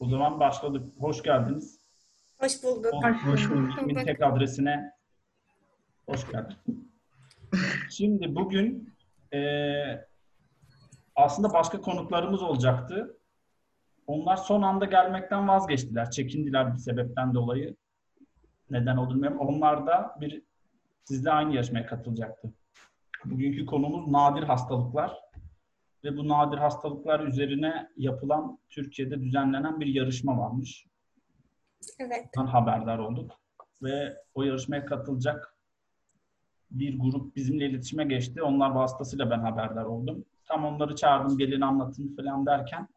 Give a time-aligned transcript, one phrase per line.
[0.00, 0.82] O zaman başladık.
[1.00, 1.80] Hoş geldiniz.
[2.40, 2.92] Hoş bulduk.
[3.24, 3.78] Hoş bulduk.
[3.78, 4.92] Kimin tek adresine
[6.06, 6.56] hoş geldin.
[7.90, 8.94] Şimdi bugün
[9.32, 10.08] eee,
[11.16, 13.16] aslında başka konuklarımız olacaktı.
[14.06, 16.10] Onlar son anda gelmekten vazgeçtiler.
[16.10, 17.76] Çekindiler bir sebepten dolayı.
[18.70, 19.38] Neden olduğunu bilmiyorum.
[19.40, 20.42] Onlar da bir
[21.04, 22.52] sizle aynı yarışmaya katılacaktı.
[23.24, 25.16] Bugünkü konumuz nadir hastalıklar
[26.04, 30.86] ve bu nadir hastalıklar üzerine yapılan Türkiye'de düzenlenen bir yarışma varmış.
[31.98, 32.26] Evet.
[32.36, 33.32] Bundan haberdar olduk.
[33.82, 35.54] Ve o yarışmaya katılacak
[36.70, 38.42] bir grup bizimle iletişime geçti.
[38.42, 40.24] Onlar vasıtasıyla ben haberdar oldum.
[40.46, 42.88] Tam onları çağırdım gelin anlatın falan derken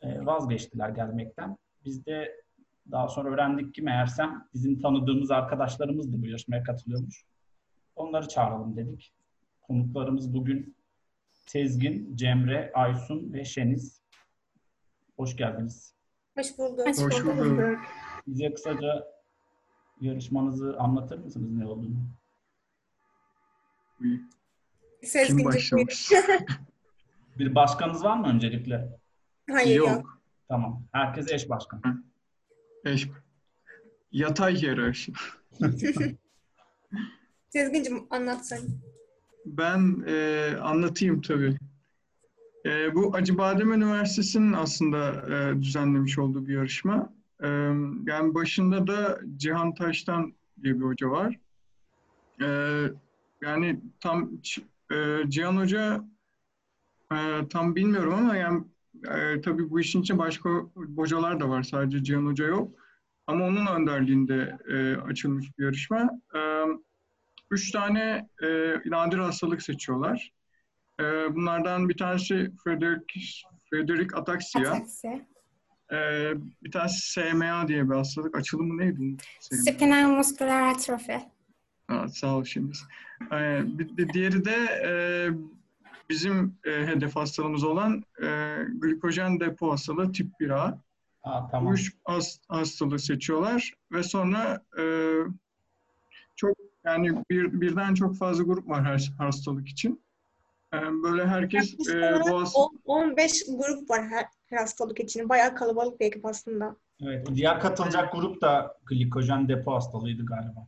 [0.00, 1.58] e, vazgeçtiler gelmekten.
[1.84, 2.42] Biz de
[2.90, 7.24] daha sonra öğrendik ki meğersem bizim tanıdığımız arkadaşlarımız da bu yarışmaya katılıyormuş.
[7.96, 9.12] Onları çağıralım dedik.
[9.62, 10.77] Konuklarımız bugün
[11.48, 14.02] Sezgin, Cemre, Aysun ve Şeniz.
[15.16, 15.94] Hoş geldiniz.
[16.36, 16.86] Hoş bulduk.
[16.86, 17.78] Hoş bulduk.
[18.26, 19.06] Bize kısaca
[20.00, 21.96] yarışmanızı anlatır mısınız ne olduğunu?
[23.98, 24.30] Kim
[25.02, 26.10] Sezgin başlamış?
[27.38, 28.98] Bir başkanınız var mı öncelikle?
[29.50, 29.88] Hayır yok.
[29.88, 30.20] Yok.
[30.48, 30.82] Tamam.
[30.92, 32.04] Herkes eş başkan.
[32.84, 33.08] Eş.
[34.12, 35.12] Yatay hiyerarşi.
[37.50, 38.60] Sezgin'cim anlat sen.
[39.56, 41.56] Ben e, anlatayım tabii.
[42.66, 47.12] E, bu Acıbadem Üniversitesi'nin aslında e, düzenlemiş olduğu bir yarışma.
[47.42, 47.48] E,
[48.06, 51.38] yani başında da Cihan Taştan diye bir hoca var.
[52.42, 52.48] E,
[53.42, 54.30] yani tam
[54.92, 54.96] e,
[55.28, 56.04] Cihan Hoca
[57.12, 58.64] e, tam bilmiyorum ama yani
[59.06, 60.50] e, tabii bu işin içinde başka
[60.96, 61.62] hocalar da var.
[61.62, 62.74] Sadece Cihan Hoca yok.
[63.26, 66.10] Ama onun önderliğinde e, açılmış bir yarışma.
[66.34, 66.40] E,
[67.50, 68.46] üç tane e,
[68.86, 70.32] nadir hastalık seçiyorlar.
[71.00, 71.04] E,
[71.34, 73.20] bunlardan bir tanesi Frederick,
[73.70, 74.60] Frederick Ataxia.
[74.72, 75.26] Ataksi.
[75.92, 75.96] E,
[76.62, 76.98] bir tanesi
[77.30, 78.36] SMA diye bir hastalık.
[78.36, 79.16] Açılımı neydi?
[79.40, 81.20] Spinal musküler atrofi.
[81.86, 82.72] Ha, sağ ol şimdi.
[83.32, 84.54] Ee, bir de diğeri de
[84.86, 84.90] e,
[86.10, 90.78] bizim e, hedef hastalığımız olan e, glikojen depo hastalığı tip 1A.
[91.22, 91.74] Aa, Bu tamam.
[91.74, 94.84] üç has- hastalığı seçiyorlar ve sonra e,
[96.36, 96.56] çok
[96.88, 100.02] yani bir, birden çok fazla grup var her hastalık için.
[100.74, 105.28] E, böyle herkes Yaklaşık e, on- 15 grup var her, her hastalık için.
[105.28, 106.76] Bayağı kalabalık bir ekip aslında.
[107.02, 107.26] Evet.
[107.34, 110.66] Diğer katılacak grup da glikojen depo hastalığıydı galiba.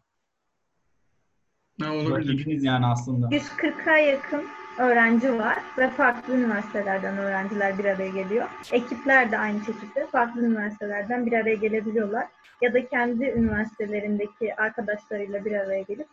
[1.79, 2.35] ne olabilir?
[2.35, 3.27] Rakibiniz yani aslında.
[3.27, 4.49] 140'a yakın
[4.81, 8.49] öğrenci var ve farklı üniversitelerden öğrenciler bir araya geliyor.
[8.73, 12.27] Ekipler de aynı şekilde farklı üniversitelerden bir araya gelebiliyorlar.
[12.63, 16.09] Ya da kendi üniversitelerindeki arkadaşlarıyla bir araya gelip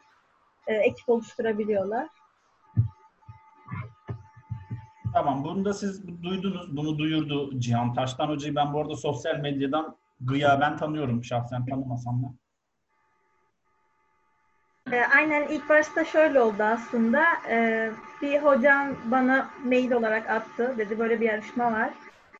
[0.67, 2.07] e, ekip oluşturabiliyorlar.
[5.13, 5.43] Tamam.
[5.43, 6.77] Bunu da siz duydunuz.
[6.77, 8.55] Bunu duyurdu Cihan Taştan Hoca'yı.
[8.55, 11.23] Ben bu arada sosyal medyadan gıyaben tanıyorum.
[11.23, 12.27] Şahsen tanımasam da.
[14.91, 17.25] E, aynen ilk başta şöyle oldu aslında.
[17.49, 17.89] E,
[18.21, 20.73] bir hocam bana mail olarak attı.
[20.77, 21.89] Dedi böyle bir yarışma var.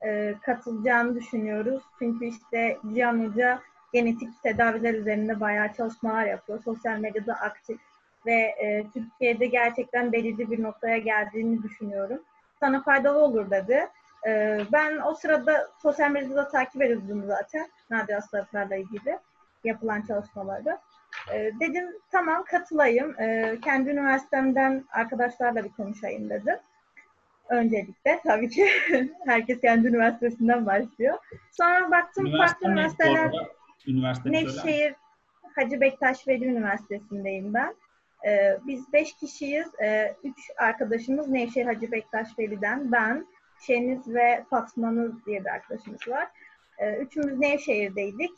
[0.06, 1.84] E, katılacağını düşünüyoruz.
[2.00, 3.60] Çünkü işte Cihan Hoca
[3.94, 6.60] genetik tedaviler üzerinde bayağı çalışmalar yapıyor.
[6.64, 7.80] Sosyal medyada aktif
[8.26, 12.20] ve e, Türkiye'de gerçekten belirli bir noktaya geldiğini düşünüyorum.
[12.60, 13.88] Sana faydalı olur dedi.
[14.28, 19.20] E, ben o sırada sosyal medyada takip ediyordum zaten nadir hastalıklarla ilgili
[19.64, 20.78] yapılan çalışmaları.
[21.34, 23.20] E, dedim tamam katılayım.
[23.20, 26.56] E, kendi üniversitemden arkadaşlarla bir konuşayım dedim.
[27.50, 28.68] Öncelikle tabii ki
[29.26, 31.18] herkes kendi üniversitesinden başlıyor.
[31.52, 34.44] Sonra baktım farklı Üniversite bu üniversiteler?
[34.44, 34.96] Nevşehir
[35.56, 37.76] Hacı Bektaş Veli Üniversitesi'ndeyim ben.
[38.26, 39.68] Ee, biz beş kişiyiz.
[39.84, 42.92] Ee, üç arkadaşımız Nevşehir Hacı Bektaş Veli'den.
[42.92, 43.28] Ben,
[43.60, 46.28] Şeniz ve Fatma Nur diye bir arkadaşımız var.
[46.78, 48.32] Ee, üçümüz Nevşehir'deydik.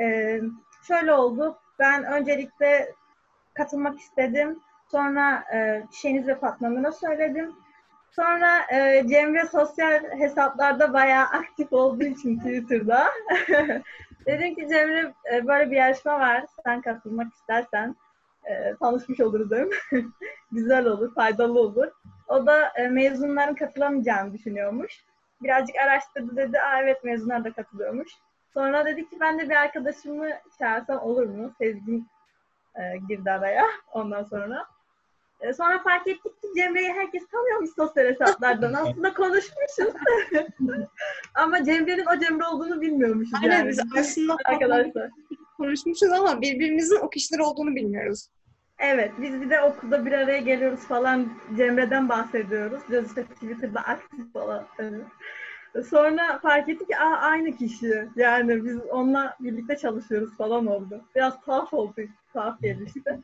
[0.00, 0.40] Ee,
[0.88, 1.58] şöyle oldu.
[1.78, 2.94] Ben öncelikle
[3.54, 4.60] katılmak istedim.
[4.90, 7.52] Sonra e, Şeniz ve Fatma Nur'a söyledim.
[8.10, 13.06] Sonra e, Cemre sosyal hesaplarda bayağı aktif olduğu için Twitter'da
[14.26, 16.44] dedim ki Cemre e, böyle bir yarışma var.
[16.64, 17.96] Sen katılmak istersen
[18.44, 19.70] e, tanışmış oluruz dedim.
[20.52, 21.88] Güzel olur, faydalı olur.
[22.28, 25.04] O da e, mezunların katılamayacağını düşünüyormuş.
[25.42, 26.60] Birazcık araştırdı dedi.
[26.60, 28.12] Aa evet mezunlar da katılıyormuş.
[28.54, 30.28] Sonra dedi ki ben de bir arkadaşımı
[30.58, 31.52] çağırsam olur mu?
[31.58, 32.06] Sezgin
[32.74, 34.66] e, girdi araya ondan sonra.
[35.40, 38.72] E, sonra fark ettik ki Cemre'yi herkes tanıyormuş sosyal hesaplardan.
[38.74, 39.94] Aslında konuşmuşuz.
[41.34, 43.68] ama Cemre'nin o Cemre olduğunu bilmiyormuşuz Aynen yani.
[43.68, 45.10] biz aslında arkadaşlar.
[45.56, 48.28] konuşmuşuz ama birbirimizin o kişiler olduğunu bilmiyoruz.
[48.78, 51.28] Evet, biz bir de okulda bir araya geliyoruz falan.
[51.56, 52.80] Cemre'den bahsediyoruz.
[52.90, 54.66] Diyoruz işte Twitter'da aktif falan.
[55.82, 58.08] Sonra fark ettik ki Aa, aynı kişi.
[58.16, 61.00] Yani biz onunla birlikte çalışıyoruz falan oldu.
[61.14, 62.00] Biraz tuhaf oldu.
[62.32, 63.20] Tuhaf gelişti.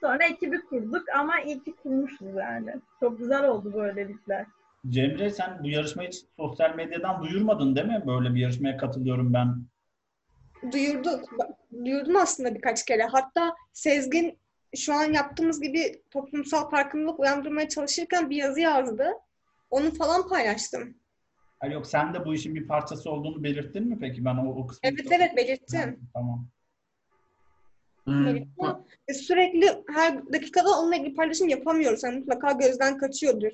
[0.00, 2.74] Sonra ekibi kurduk ama iyi ki kurmuşuz yani.
[3.00, 4.46] Çok güzel oldu böylelikler.
[4.88, 8.02] Cemre sen bu yarışmayı hiç sosyal medyadan duyurmadın değil mi?
[8.06, 9.56] Böyle bir yarışmaya katılıyorum ben.
[10.72, 11.20] Duyurduk.
[11.84, 13.02] Duyurdum aslında birkaç kere.
[13.02, 14.38] Hatta Sezgin
[14.76, 19.10] şu an yaptığımız gibi toplumsal farkındalık uyandırmaya çalışırken bir yazı yazdı.
[19.70, 20.94] Onu falan paylaştım.
[21.60, 24.24] Hayır yok sen de bu işin bir parçası olduğunu belirttin mi peki?
[24.24, 26.10] Ben o, o kısmı Evet evet belirttim.
[26.14, 26.46] Tamam.
[28.04, 28.26] Hmm.
[28.26, 28.66] Belirttim.
[29.08, 32.02] E, Sürekli her dakikada onunla ilgili paylaşım yapamıyoruz.
[32.02, 33.52] Yani mutlaka gözden kaçıyordur.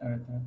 [0.00, 0.42] Evet evet.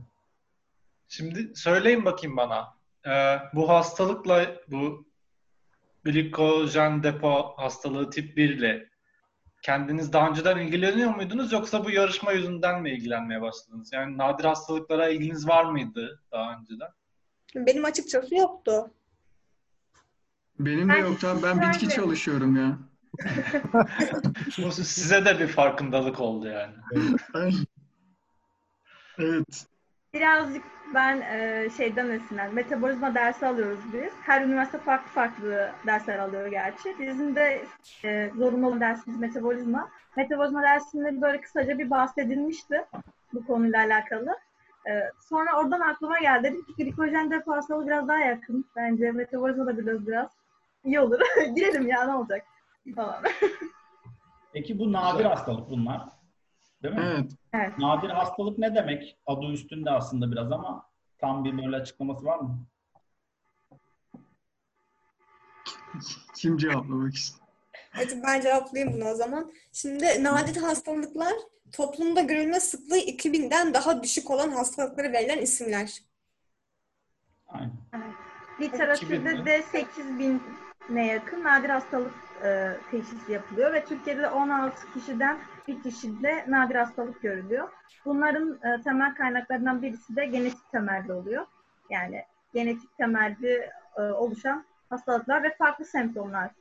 [1.07, 2.67] Şimdi söyleyin bakayım bana.
[3.07, 5.05] Ee, bu hastalıkla bu
[6.03, 8.88] glikojen depo hastalığı tip 1 ile
[9.61, 13.93] kendiniz daha önceden ilgileniyor muydunuz yoksa bu yarışma yüzünden mi ilgilenmeye başladınız?
[13.93, 16.89] Yani nadir hastalıklara ilginiz var mıydı daha önceden?
[17.55, 18.91] Benim açıkçası yoktu.
[20.59, 22.77] Benim de Ben yok ben bitki çalışıyorum ya.
[24.57, 26.73] Bu size de bir farkındalık oldu yani.
[29.17, 29.65] Evet.
[30.13, 30.63] Birazcık
[30.93, 32.55] ben e, şeyden esinlendim.
[32.55, 34.13] Metabolizma dersi alıyoruz biz.
[34.21, 36.95] Her üniversite farklı farklı dersler alıyor gerçi.
[36.99, 37.61] Bizim de
[38.03, 39.89] e, zorunlu olan dersimiz metabolizma.
[40.17, 42.85] Metabolizma dersinde böyle kısaca bir bahsedilmişti
[43.33, 44.37] bu konuyla alakalı.
[44.89, 44.91] E,
[45.29, 46.43] sonra oradan aklıma geldi.
[46.43, 48.65] Dedim ki glikojen depo hastalığı biraz daha yakın.
[48.75, 50.29] Bence metabolizma da biraz biraz
[50.83, 51.19] iyi olur.
[51.55, 52.45] Girelim ya ne olacak
[52.95, 53.23] falan.
[54.53, 56.01] Peki bu nadir hastalık bunlar.
[56.83, 57.01] Değil mi?
[57.03, 57.31] Evet.
[57.53, 57.77] Evet.
[57.77, 59.17] Nadir hastalık ne demek?
[59.25, 62.65] Adı üstünde aslında biraz ama tam bir böyle açıklaması var mı?
[66.35, 67.39] Kim cevaplamak ister?
[67.91, 69.53] Hadi ben cevaplayayım bunu o zaman.
[69.73, 71.33] Şimdi nadir hastalıklar
[71.71, 75.99] toplumda görülme sıklığı 2000'den daha düşük olan hastalıklara verilen isimler.
[77.47, 77.71] Aynen.
[78.61, 85.37] Literatürde 2000 de 8000'e yakın nadir hastalık e, teşhisi yapılıyor ve Türkiye'de de 16 kişiden
[85.67, 87.69] bir kişide nadir hastalık görülüyor.
[88.05, 91.45] Bunların e, temel kaynaklarından birisi de genetik temelli oluyor.
[91.89, 96.51] Yani genetik temelli e, oluşan hastalıklar ve farklı semptomlar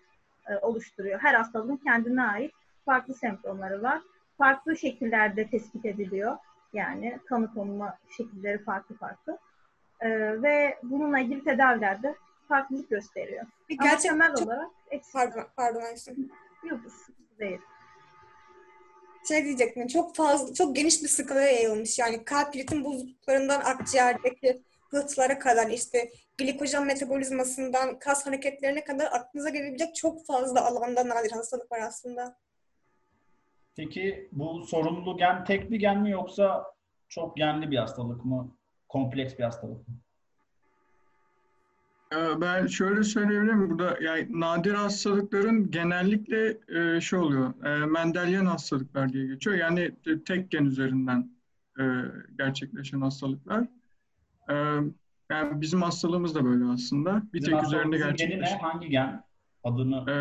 [0.48, 1.20] e, oluşturuyor.
[1.20, 2.54] Her hastalığın kendine ait
[2.84, 4.02] farklı semptomları var.
[4.38, 6.36] Farklı şekillerde tespit ediliyor.
[6.72, 9.38] Yani tanı konma şekilleri farklı farklı.
[10.00, 10.08] E,
[10.42, 12.14] ve bununla ilgili tedavilerde
[12.48, 13.46] farklılık gösteriyor.
[13.68, 16.32] Bir Ama gerçek temel çok, olarak eksik pardon, pardon Ayşin.
[16.64, 16.94] yıldız
[17.38, 17.58] değil.
[19.28, 21.98] Şey diyecektim, çok fazla, çok geniş bir skalaya yayılmış.
[21.98, 29.94] Yani kalp ritim bozukluklarından akciğerdeki pıhtılara kadar işte glikojen metabolizmasından kas hareketlerine kadar aklınıza gelebilecek
[29.94, 32.36] çok fazla alanda nadir hastalık var aslında.
[33.76, 36.74] Peki bu sorumlu gen tek bir gen mi yoksa
[37.08, 38.56] çok genli bir hastalık mı?
[38.88, 39.94] Kompleks bir hastalık mı?
[42.12, 49.12] Ee, Ben şöyle söyleyebilirim burada yani nadir hastalıkların genellikle e, şey oluyor e, Mendelian hastalıklar
[49.12, 49.93] diye geçiyor yani
[50.26, 51.31] tek gen üzerinden
[51.81, 51.84] e,
[52.38, 53.66] gerçekleşen hastalıklar.
[54.50, 54.55] E,
[55.31, 58.34] yani bizim hastalığımız da böyle aslında bir Bizim tek üzerinde hastalığımızın geni ne?
[58.34, 58.60] gerçekleşiyor.
[58.60, 59.25] Hangi gen?
[59.64, 60.14] Adını E,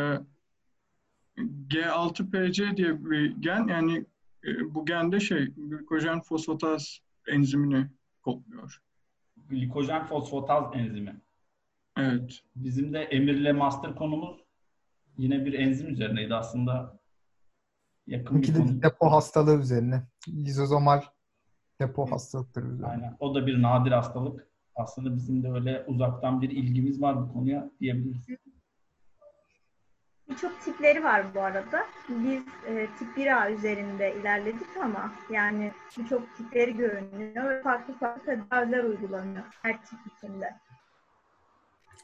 [1.69, 4.05] G6PC diye bir gen yani
[4.45, 7.87] e, bu gende şey glikojen fosfataz enzimini
[8.23, 8.81] kodluyor.
[9.49, 11.15] glikojen fosfataz enzimi.
[11.97, 12.41] Evet.
[12.55, 14.37] Bizim de Emir'le master konumuz
[15.17, 16.99] yine bir enzim üzerineydi aslında.
[18.07, 18.67] Yakın bir konu.
[18.67, 20.03] de depo hastalığı üzerine.
[20.27, 21.01] Lizozomal
[21.81, 22.87] depo hastalıkları üzerine.
[22.87, 23.17] Aynen.
[23.19, 24.47] O da bir nadir hastalık.
[24.75, 28.27] Aslında bizim de öyle uzaktan bir ilgimiz var bu konuya diyebiliriz.
[30.29, 31.85] Birçok tipleri var bu arada.
[32.09, 38.83] Biz e, tip 1A üzerinde ilerledik ama yani birçok tipleri görünüyor ve farklı farklı tedaviler
[38.83, 40.55] uygulanıyor her tip içinde.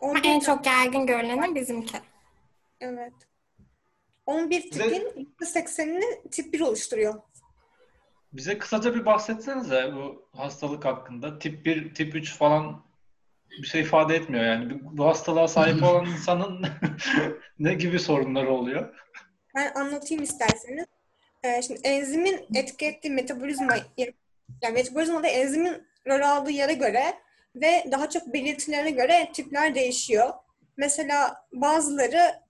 [0.02, 1.98] Ama 11, en çok yaygın görüleni bizimki.
[2.82, 3.14] evet.
[4.26, 7.22] 11 Bize- tipin %80'ini tip 1 oluşturuyor.
[8.34, 11.40] Bize kısaca bir bahsetsenize bu hastalık hakkında.
[11.40, 12.84] Tip 1, tip 3 falan
[13.62, 14.70] bir şey ifade etmiyor yani.
[14.84, 16.66] Bu- Bu hastalığa sahip olan insanın
[17.60, 18.96] ne gibi sorunları oluyor?
[19.56, 20.86] Ben anlatayım isterseniz.
[21.44, 23.76] Ee, şimdi enzimin etki ettiği metabolizma
[24.62, 27.14] yani metabolizmada enzimin rol aldığı yere göre
[27.56, 30.34] ve daha çok belirtilerine göre tipler değişiyor.
[30.78, 32.44] Mesela bazıları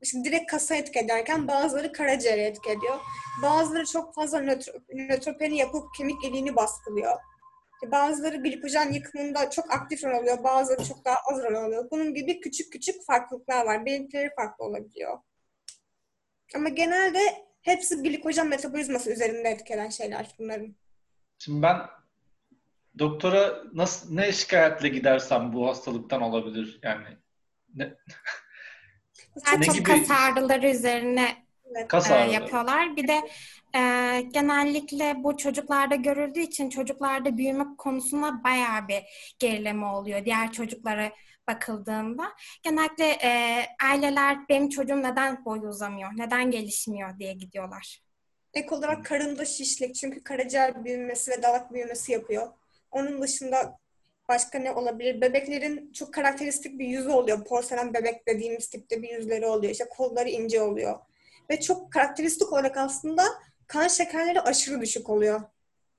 [0.00, 2.98] işte direkt kasa etki ederken bazıları karaciğere etki ediyor.
[3.42, 7.16] Bazıları çok fazla nötro- nötropeni yapıp kemik iliğini baskılıyor.
[7.86, 11.88] Bazıları glikojen yıkımında çok aktif rol alıyor, bazıları çok daha az rol alıyor.
[11.90, 13.86] Bunun gibi küçük küçük farklılıklar var.
[13.86, 15.18] Belirtileri farklı olabiliyor.
[16.54, 17.18] Ama genelde
[17.62, 20.76] hepsi glikojen metabolizması üzerinde etkilenen şeyler bunların.
[21.38, 21.76] Şimdi ben
[22.98, 27.06] doktora nasıl ne şikayetle gidersem bu hastalıktan olabilir yani.
[27.74, 27.94] Ne,
[29.46, 31.36] Daha Ne çok gibi- kas ağrıları üzerine
[31.88, 32.32] kas e, ağrıları.
[32.34, 32.96] yapıyorlar.
[32.96, 33.20] Bir de
[33.74, 33.80] e,
[34.20, 39.02] genellikle bu çocuklarda görüldüğü için çocuklarda büyüme konusunda bayağı bir
[39.38, 41.12] gerileme oluyor diğer çocuklara
[41.48, 42.32] bakıldığında.
[42.62, 48.00] Genellikle e, aileler benim çocuğum neden boyu uzamıyor, neden gelişmiyor diye gidiyorlar.
[48.54, 52.48] Ek olarak karında şişlik çünkü karaciğer büyümesi ve dalak büyümesi yapıyor.
[52.90, 53.78] Onun dışında
[54.28, 55.20] başka ne olabilir?
[55.20, 57.44] Bebeklerin çok karakteristik bir yüzü oluyor.
[57.44, 59.72] Porselen bebek dediğimiz tipte bir yüzleri oluyor.
[59.72, 60.98] İşte kolları ince oluyor.
[61.50, 63.22] Ve çok karakteristik olarak aslında
[63.66, 65.40] kan şekerleri aşırı düşük oluyor.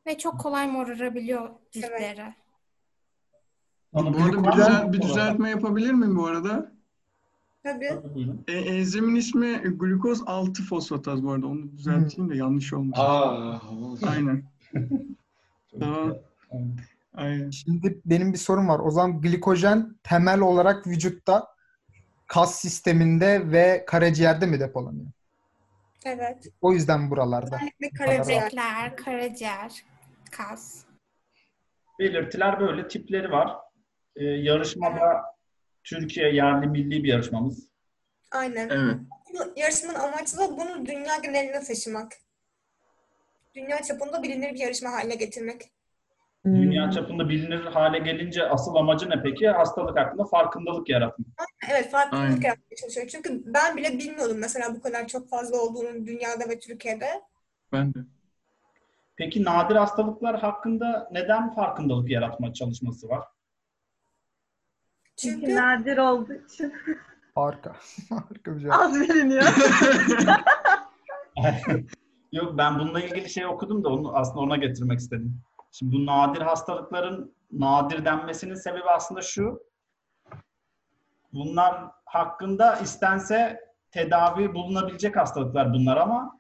[0.07, 2.23] Ve çok kolay morarabiliyor ciltleri.
[3.93, 6.71] Bana Bu arada bir, düzel- bir düzeltme yapabilir miyim bu arada?
[7.63, 7.91] Tabii.
[8.47, 11.47] E, enzimin ismi glukoz 6 fosfataz bu arada.
[11.47, 12.97] Onu düzelteyim de yanlış olmuş.
[12.99, 13.59] Aa,
[14.07, 14.43] Aynen.
[15.79, 16.15] Tamam.
[17.13, 17.49] Aynen.
[17.49, 18.79] Şimdi benim bir sorum var.
[18.79, 21.47] O zaman glikojen temel olarak vücutta
[22.27, 25.11] kas sisteminde ve karaciğerde mi depolanıyor?
[26.05, 26.47] Evet.
[26.61, 27.55] O yüzden buralarda.
[27.55, 27.89] Özellikle
[29.03, 29.83] karaciğer.
[30.31, 30.83] Kas.
[31.99, 33.57] Belirtiler böyle tipleri var.
[34.15, 35.23] Ee, yarışmada
[35.83, 37.67] Türkiye yerli milli bir yarışmamız.
[38.31, 38.69] Aynen.
[38.69, 38.97] Evet.
[39.33, 42.11] Bu yarışmanın amacı da bunu dünya geneline taşımak.
[43.55, 45.71] Dünya çapında bilinir bir yarışma haline getirmek.
[46.45, 49.49] Dünya çapında bilinir hale gelince asıl amacı ne peki?
[49.49, 51.27] Hastalık hakkında farkındalık yaratmak.
[51.71, 52.41] Evet, farklılık Aynen.
[52.41, 53.07] yaratmaya çalışıyor.
[53.07, 57.07] Çünkü ben bile bilmiyordum mesela bu kadar çok fazla olduğunu dünyada ve Türkiye'de.
[57.71, 57.99] Ben de.
[59.15, 63.23] Peki nadir hastalıklar hakkında neden farkındalık yaratma çalışması var?
[65.17, 66.73] Çünkü Çünkü nadir olduğu için
[67.35, 67.75] Harika.
[68.09, 68.79] Harika bir cevap.
[68.81, 69.43] az biliniyor.
[72.31, 75.41] Yok ben bununla ilgili şey okudum da onu aslında ona getirmek istedim.
[75.71, 79.63] Şimdi bu nadir hastalıkların nadir denmesinin sebebi aslında şu.
[81.33, 83.59] Bunlar hakkında istense
[83.91, 86.39] tedavi bulunabilecek hastalıklar bunlar ama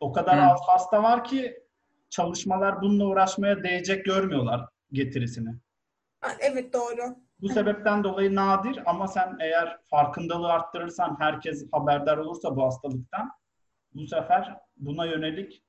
[0.00, 1.62] o kadar az hasta var ki
[2.10, 5.54] çalışmalar bununla uğraşmaya değecek görmüyorlar getirisini.
[6.40, 7.16] Evet doğru.
[7.40, 13.30] Bu sebepten dolayı nadir ama sen eğer farkındalığı arttırırsan, herkes haberdar olursa bu hastalıktan,
[13.94, 15.62] bu sefer buna yönelik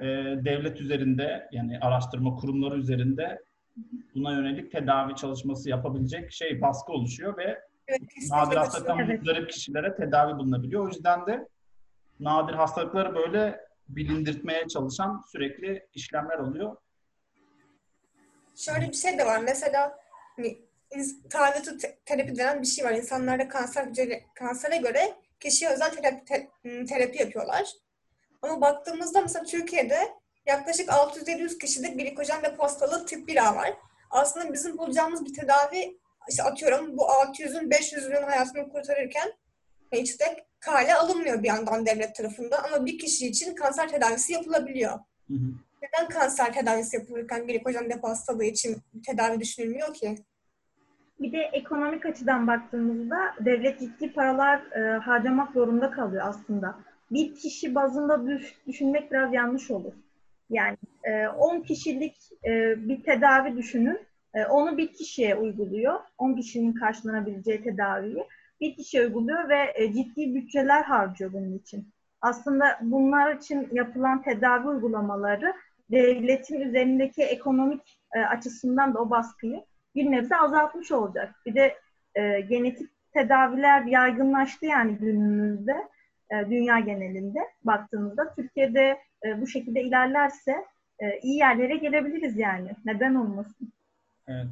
[0.00, 0.04] e,
[0.44, 3.42] devlet üzerinde yani araştırma kurumları üzerinde
[4.14, 8.00] buna yönelik tedavi çalışması yapabilecek şey baskı oluşuyor ve Evet,
[8.30, 8.98] nadir hastalıktan.
[8.98, 9.18] Evet.
[9.18, 10.84] muzdarip kişilere tedavi bulunabiliyor.
[10.84, 11.48] O yüzden de
[12.20, 16.76] nadir hastalıkları böyle bilindirtmeye çalışan sürekli işlemler oluyor.
[18.56, 19.40] Şöyle bir şey de var.
[19.44, 19.98] Mesela
[20.36, 20.58] hani,
[21.78, 22.92] te- terapi denen bir şey var.
[22.92, 25.00] İnsanlarda kanser hücre- kansere göre
[25.40, 27.64] kişiye özel terapi, te- m, terapi yapıyorlar.
[28.46, 29.98] Ama baktığımızda mesela Türkiye'de
[30.46, 33.74] yaklaşık 600-700 kişide glikojen depo hastalığı tip 1A var.
[34.10, 35.98] Aslında bizim bulacağımız bir tedavi
[36.28, 39.32] işte atıyorum bu 600'ün 500'ünün hayatını kurtarırken
[39.92, 44.92] hiç de kale alınmıyor bir yandan devlet tarafından ama bir kişi için kanser tedavisi yapılabiliyor.
[45.28, 45.52] Hı hı.
[45.82, 48.76] Neden kanser tedavisi yapılırken glikojen depo hastalığı için
[49.06, 50.16] tedavi düşünülmüyor ki?
[51.20, 56.78] Bir de ekonomik açıdan baktığımızda devlet ciddi paralar e, harcamak zorunda kalıyor aslında.
[57.10, 59.92] Bir kişi bazında düş- düşünmek biraz yanlış olur.
[60.50, 63.98] Yani e, 10 kişilik e, bir tedavi düşünün.
[64.34, 66.00] E, onu bir kişiye uyguluyor.
[66.18, 68.24] 10 kişinin karşılanabileceği tedaviyi
[68.60, 71.88] bir kişiye uyguluyor ve e, ciddi bütçeler harcıyor bunun için.
[72.20, 75.54] Aslında bunlar için yapılan tedavi uygulamaları
[75.90, 81.34] devletin üzerindeki ekonomik e, açısından da o baskıyı bir nebze azaltmış olacak.
[81.46, 81.74] Bir de
[82.14, 85.88] e, genetik tedaviler yaygınlaştı yani günümüzde
[86.30, 90.64] e, dünya genelinde baktığımızda Türkiye'de e, bu şekilde ilerlerse
[90.98, 92.70] e, iyi yerlere gelebiliriz yani.
[92.84, 93.72] Neden olmasın?
[94.28, 94.46] Evet.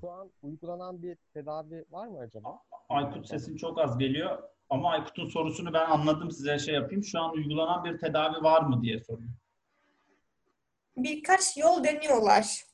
[0.00, 2.62] Şu an uygulanan bir tedavi var mı acaba?
[2.88, 4.42] Aykut sesin çok az geliyor.
[4.70, 7.04] Ama Aykut'un sorusunu ben anladım size şey yapayım.
[7.04, 9.30] Şu an uygulanan bir tedavi var mı diye soruyor.
[10.96, 12.64] Birkaç yol deniyorlar.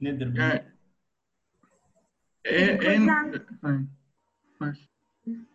[0.00, 0.40] Nedir bu?
[0.40, 0.62] Yani,
[2.44, 3.08] e, en...
[3.62, 3.88] Aynen.
[4.58, 4.93] Hayır.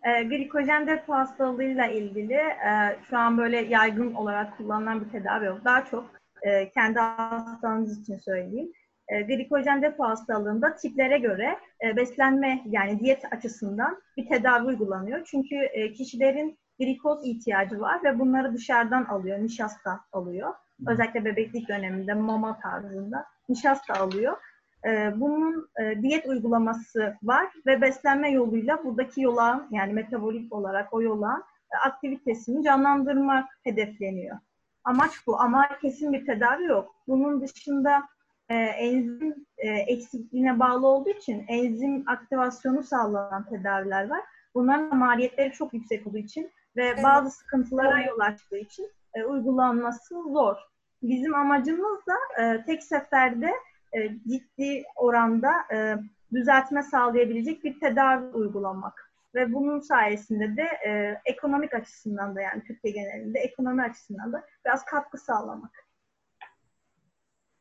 [0.04, 5.66] E, glikojen depo hastalığıyla ilgili e, şu an böyle yaygın olarak kullanılan bir tedavi yok.
[5.66, 6.12] Daha çok
[6.42, 8.72] e, kendi hastalığınız için söyleyeyim.
[9.08, 15.26] E, glikojen depo hastalığında tiplere göre e, beslenme yani diyet açısından bir tedavi uygulanıyor.
[15.26, 20.54] Çünkü e, kişilerin glikoz ihtiyacı var ve bunları dışarıdan alıyor, nişasta alıyor.
[20.88, 24.38] Özellikle bebeklik döneminde mama tarzında nişasta alıyor.
[24.86, 31.02] E, bunun e, diyet uygulaması var ve beslenme yoluyla buradaki yolağın yani metabolik olarak o
[31.02, 31.44] yolağın
[31.74, 34.38] e, aktivitesini canlandırmak hedefleniyor.
[34.84, 36.96] amaç bu ama kesin bir tedavi yok.
[37.08, 38.04] Bunun dışında
[38.50, 44.22] e, enzim e, eksikliğine bağlı olduğu için enzim aktivasyonu sağlanan tedaviler var.
[44.56, 50.56] Bunların maliyetleri çok yüksek olduğu için ve bazı sıkıntılara yol açtığı için e, uygulanması zor.
[51.04, 53.52] Bizim amacımız da e, tek seferde
[53.94, 55.98] e, ciddi oranda e,
[56.34, 59.10] düzeltme sağlayabilecek bir tedavi uygulamak.
[59.36, 64.86] Ve bunun sayesinde de e, ekonomik açısından da yani Türkiye genelinde ekonomi açısından da biraz
[64.86, 65.72] katkı sağlamak.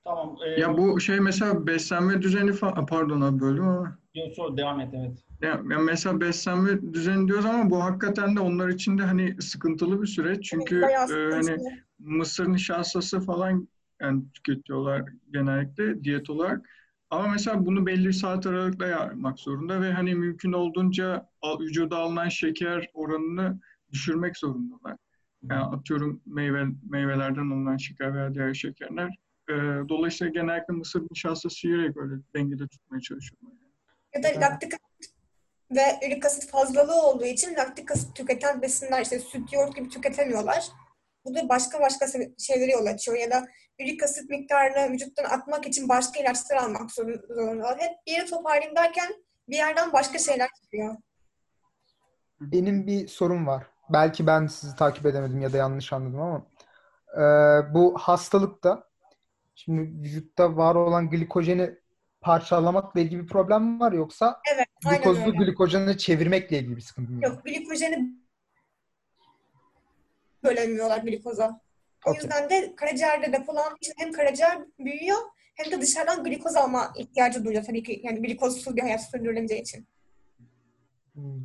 [0.05, 0.37] Tamam.
[0.47, 4.81] E, Ya bu şey mesela beslenme düzeni falan pardon abi böldüm ama yok, sor, devam
[4.81, 5.19] et evet.
[5.43, 10.03] ya, ya mesela beslenme düzeni diyoruz ama bu hakikaten de onlar için de hani sıkıntılı
[10.03, 10.45] bir süreç.
[10.45, 11.57] Çünkü e, hani
[11.99, 13.69] mısır nişastası falan
[14.01, 15.03] yani tüketiyorlar
[15.33, 16.69] genellikle diyet olarak.
[17.11, 21.29] Ama mesela bunu belli saat aralıkla yapmak zorunda ve hani mümkün olduğunca
[21.61, 23.61] vücuda alınan şeker oranını
[23.93, 24.97] düşürmek zorundalar.
[25.51, 29.19] Yani atıyorum meyve meyvelerden alınan şeker veya diğer şekerler.
[29.51, 29.55] Ee,
[29.89, 33.59] dolayısıyla genellikle mısır nişastası yiyerek öyle dengede tutmaya çalışıyorlar.
[34.15, 35.15] Ya da laktik asit
[35.71, 40.69] ve ürik asit fazlalığı olduğu için laktik asit tüketen besinler işte süt, yoğurt gibi tüketemiyorlar.
[41.25, 42.07] Bu da başka başka
[42.39, 43.49] şeylere yol açıyor ya da
[43.81, 47.79] ürik asit miktarını vücuttan atmak için başka ilaçlar almak zorun- zorundalar.
[47.81, 49.13] Hep bir yere toparlayayım derken
[49.49, 50.97] bir yerden başka şeyler çıkıyor.
[52.41, 53.67] Benim bir sorum var.
[53.91, 56.47] Belki ben sizi takip edemedim ya da yanlış anladım ama
[57.15, 57.23] e,
[57.75, 58.85] bu hastalıkta
[59.55, 61.75] şimdi vücutta var olan glikojeni
[62.21, 67.25] parçalamakla ilgili bir problem mi var yoksa Evet, glikozlu glikojeni çevirmekle ilgili bir sıkıntı mı?
[67.25, 68.13] Yok, glikojeni
[70.51, 71.61] bölemiyorlar glikoza.
[72.07, 72.23] O Okey.
[72.23, 75.19] yüzden de karaciğerde depolandığı için hem karaciğer büyüyor
[75.55, 78.01] hem de dışarıdan glikoz alma ihtiyacı duyuyor tabii ki.
[78.05, 79.87] Yani glikozsuz bir hayat sürdürülemeyeceği için.
[81.15, 81.41] Hmm.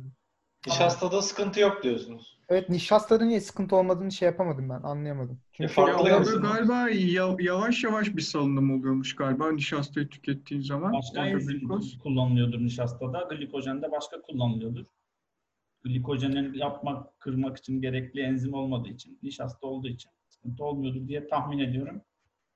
[0.66, 2.38] Nişastada sıkıntı yok diyorsunuz.
[2.48, 5.40] Evet nişastada niye sıkıntı olmadığını şey yapamadım ben anlayamadım.
[5.52, 10.92] Çünkü E, farklı Ya galiba ya- yavaş yavaş bir salınım oluyormuş galiba nişastayı tükettiğin zaman.
[10.92, 11.98] Başka glikoz.
[11.98, 13.28] kullanılıyordur nişastada.
[13.30, 14.84] Glikojen de başka kullanılıyordur.
[15.84, 21.58] Glikojenin yapmak, kırmak için gerekli enzim olmadığı için, nişasta olduğu için sıkıntı olmuyordur diye tahmin
[21.58, 22.02] ediyorum.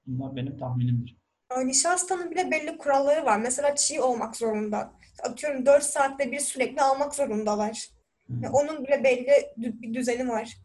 [0.07, 1.17] Bunlar benim tahminimdir.
[1.57, 3.39] Ee, Nişastanın bile belli kuralları var.
[3.41, 4.93] Mesela çiğ olmak zorunda.
[5.23, 7.89] Atıyorum 4 saatte bir sürekli almak zorundalar.
[8.29, 10.57] Yani onun bile belli dü- bir düzeni var.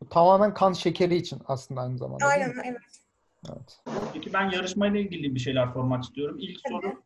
[0.00, 2.26] bu tamamen kan şekeri için aslında aynı zamanda.
[2.26, 2.80] Aynen evet.
[3.48, 3.80] Evet.
[4.14, 6.36] Peki ben yarışmayla ilgili bir şeyler sormak istiyorum.
[6.40, 6.74] İlk Tabii.
[6.74, 7.02] soru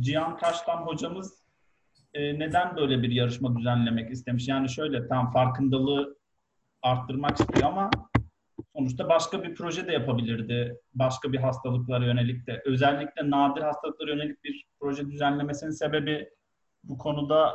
[0.00, 1.41] Cihan Kaştan hocamız
[2.14, 4.48] e, neden böyle bir yarışma düzenlemek istemiş?
[4.48, 6.18] Yani şöyle tam farkındalığı
[6.82, 7.90] arttırmak istiyor ama
[8.76, 10.76] sonuçta başka bir proje de yapabilirdi.
[10.94, 12.62] Başka bir hastalıklara yönelik de.
[12.64, 16.28] Özellikle nadir hastalıklara yönelik bir proje düzenlemesinin sebebi
[16.84, 17.54] bu konuda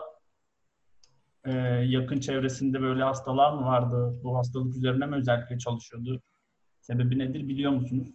[1.46, 1.52] e,
[1.86, 4.20] yakın çevresinde böyle hastalar mı vardı?
[4.24, 6.22] Bu hastalık üzerine mi özellikle çalışıyordu?
[6.82, 8.08] Sebebi nedir biliyor musunuz?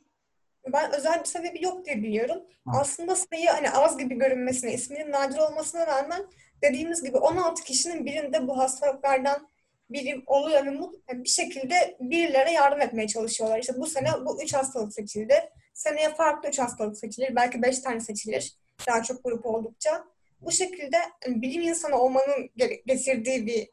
[0.67, 2.43] Ben özel bir sebebi yok diye biliyorum.
[2.67, 2.81] Ha.
[2.81, 6.27] Aslında sayı hani az gibi görünmesine, isminin nadir olmasına rağmen
[6.63, 9.49] dediğimiz gibi 16 kişinin birinde bu hastalıklardan
[9.91, 10.71] biri oluyor ve
[11.09, 13.59] yani bir şekilde birilerine yardım etmeye çalışıyorlar.
[13.59, 15.35] İşte bu sene bu üç hastalık seçildi.
[15.75, 17.37] Seneye farklı üç hastalık seçilir.
[17.37, 18.57] Belki beş tane seçilir.
[18.89, 20.05] Daha çok grup oldukça.
[20.41, 23.69] Bu şekilde hani bilim insanı olmanın ge- getirdiği bir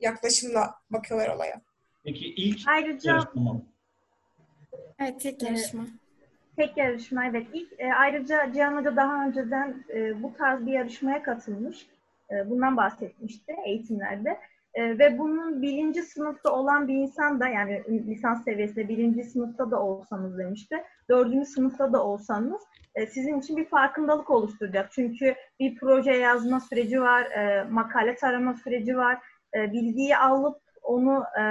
[0.00, 1.60] yaklaşımla bakıyorlar olaya.
[2.04, 3.62] Peki ilk Ayrıca yarışma mı?
[5.00, 5.86] Evet, ilk yarışma.
[6.60, 7.46] Tek yarışma evet.
[7.52, 11.86] İlk, e, ayrıca Cihan Hoca daha önceden e, bu tarz bir yarışmaya katılmış.
[12.30, 14.38] E, bundan bahsetmişti eğitimlerde.
[14.74, 19.82] E, ve bunun birinci sınıfta olan bir insan da yani lisans seviyesinde birinci sınıfta da
[19.82, 20.84] olsanız demişti.
[21.10, 22.62] Dördüncü sınıfta da olsanız
[22.94, 24.92] e, sizin için bir farkındalık oluşturacak.
[24.92, 29.18] Çünkü bir proje yazma süreci var, e, makale tarama süreci var.
[29.54, 31.42] E, bilgiyi alıp onu e,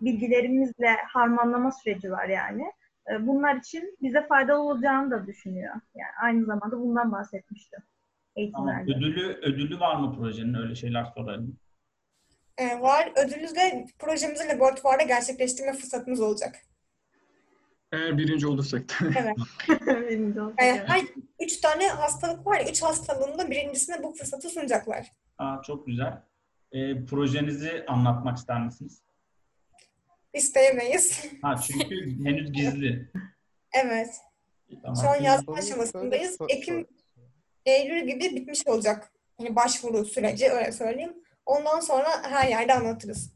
[0.00, 2.72] bilgilerimizle harmanlama süreci var yani.
[3.10, 5.74] E, bunlar için bize faydalı olacağını da düşünüyor.
[5.94, 8.36] Yani aynı zamanda bundan bahsetmiştim Tamam.
[8.36, 8.92] eğitimlerde.
[8.92, 10.54] Ödülü, ödülü var mı projenin?
[10.54, 11.56] Öyle şeyler soralım.
[12.58, 13.12] Ee, var.
[13.26, 16.54] Ödülümüzde projemizi laboratuvarda gerçekleştirme fırsatımız olacak.
[17.92, 18.82] Eğer birinci olursak.
[19.18, 19.36] Evet.
[19.86, 20.88] Birinci olsak Yani evet.
[20.88, 21.02] her
[21.40, 25.06] üç tane hastalık var ya, üç hastalığında birincisine bu fırsatı sunacaklar.
[25.38, 26.22] Aa, çok güzel.
[26.72, 29.02] Ee, projenizi anlatmak ister misiniz?
[30.36, 31.24] İsteyemeyiz.
[31.42, 33.10] Ha, çünkü henüz gizli.
[33.84, 34.08] Evet.
[34.82, 34.96] Tamam.
[35.02, 36.38] Şu an yazma Soruyu aşamasındayız.
[36.48, 36.86] Ekim.
[37.66, 39.12] Eylül gibi bitmiş olacak.
[39.38, 41.12] Yani başvuru süreci öyle söyleyeyim.
[41.46, 43.32] Ondan sonra her yerde anlatırız.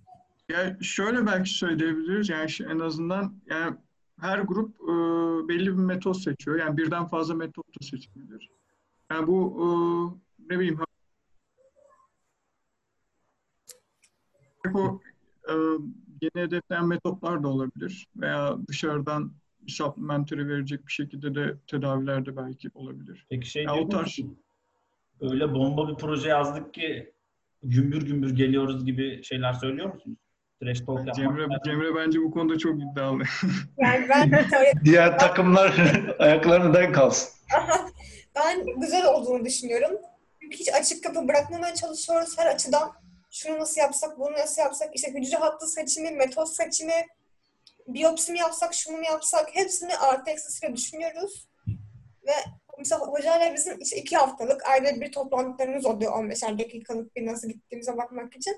[0.49, 2.29] Ya şöyle belki söyleyebiliriz.
[2.29, 3.77] Yani en azından yani
[4.21, 4.89] her grup e,
[5.49, 6.59] belli bir metot seçiyor.
[6.59, 8.51] Yani birden fazla metot da seçebilir.
[9.11, 9.67] Yani bu e,
[10.53, 10.81] ne bileyim
[14.75, 15.01] o
[15.49, 15.55] e,
[16.23, 22.37] yeni hedefleyen metotlar da olabilir veya dışarıdan bir supplementary verecek bir şekilde de tedaviler de
[22.37, 23.27] belki olabilir.
[23.31, 24.39] Peki şey Ya o tarz- musun?
[25.21, 27.13] Öyle bomba bir proje yazdık ki
[27.63, 30.19] gümbür gümbür geliyoruz gibi şeyler söylüyor musunuz?
[30.63, 31.15] Trash talk yapmak.
[31.15, 33.23] Cemre, Cemre bence bu konuda çok iddialı.
[33.79, 34.45] Yani ben
[34.85, 35.75] Diğer takımlar
[36.19, 37.31] ayaklarını denk kalsın.
[38.37, 39.91] ben güzel olduğunu düşünüyorum.
[40.43, 42.93] Çünkü hiç açık kapı bırakmamaya çalışıyoruz her açıdan.
[43.31, 47.07] Şunu nasıl yapsak, bunu nasıl yapsak, işte hücre hattı seçimi, metot seçimi,
[47.89, 51.49] biyopsi mi yapsak, şunu mu yapsak, hepsini artı eksisiyle düşünüyoruz.
[52.27, 52.33] Ve
[52.79, 57.97] mesela hocayla bizim işte iki haftalık ayda bir toplantılarımız oluyor 15'er dakikalık bir nasıl gittiğimize
[57.97, 58.57] bakmak için.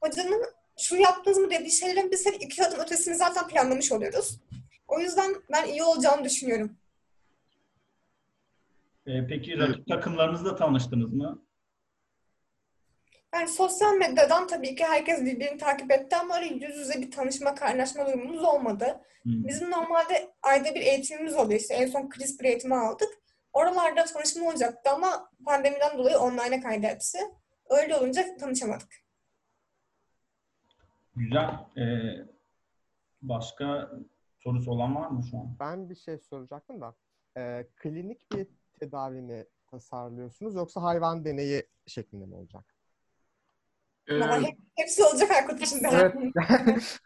[0.00, 0.44] Hocanın
[0.78, 4.40] şunu yaptınız mı dediği şeylerin biz hep iki adım ötesini zaten planlamış oluyoruz.
[4.88, 6.76] O yüzden ben iyi olacağını düşünüyorum.
[9.06, 11.43] Ee, peki rakip takımlarınızla tanıştınız mı?
[13.34, 17.54] Yani sosyal medyadan tabii ki herkes birbirini takip etti ama öyle yüz yüze bir tanışma,
[17.54, 19.00] kaynaşma durumumuz olmadı.
[19.22, 19.44] Hmm.
[19.46, 21.60] Bizim normalde ayda bir eğitimimiz oluyor.
[21.60, 23.08] İşte en son CRISPR eğitimi aldık.
[23.52, 27.18] Oralarda tanışma olacaktı ama pandemiden dolayı online'a kaydı hepsi.
[27.70, 28.88] Öyle olunca tanışamadık.
[31.16, 31.50] Güzel.
[31.76, 32.26] Ee,
[33.22, 33.90] başka
[34.38, 35.56] sorusu olan var mı şu an?
[35.60, 36.94] Ben bir şey soracaktım da.
[37.36, 38.46] Ee, klinik bir
[38.80, 42.73] tedavi mi tasarlıyorsunuz yoksa hayvan deneyi şeklinde mi olacak?
[44.10, 44.20] Ee,
[44.74, 45.88] hepsi olacak Aykut içinde.
[45.92, 46.14] Evet.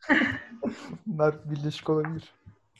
[1.06, 2.32] Bunlar birleşik olabilir.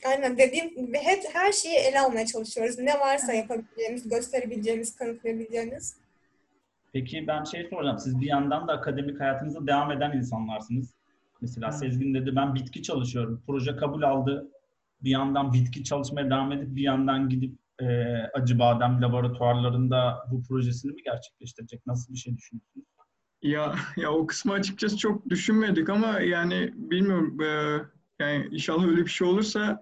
[0.05, 2.77] Aynen dediğim gibi hep her şeyi ele almaya çalışıyoruz.
[2.79, 5.97] Ne varsa yapabileceğimiz, gösterebileceğimiz, kanıtlayabileceğimiz.
[6.93, 7.99] Peki ben şey soracağım.
[7.99, 10.93] Siz bir yandan da akademik hayatınıza devam eden insanlarsınız.
[11.41, 13.43] Mesela Sezgin dedi ben bitki çalışıyorum.
[13.47, 14.47] Proje kabul aldı.
[15.03, 17.85] Bir yandan bitki çalışmaya devam edip bir yandan gidip e,
[18.33, 21.87] Acıbadem laboratuvarlarında bu projesini mi gerçekleştirecek?
[21.87, 22.85] Nasıl bir şey düşünüyorsunuz?
[23.41, 27.81] Ya ya o kısmı açıkçası çok düşünmedik ama yani bilmiyorum eee,
[28.19, 29.79] yani inşallah öyle bir şey olursa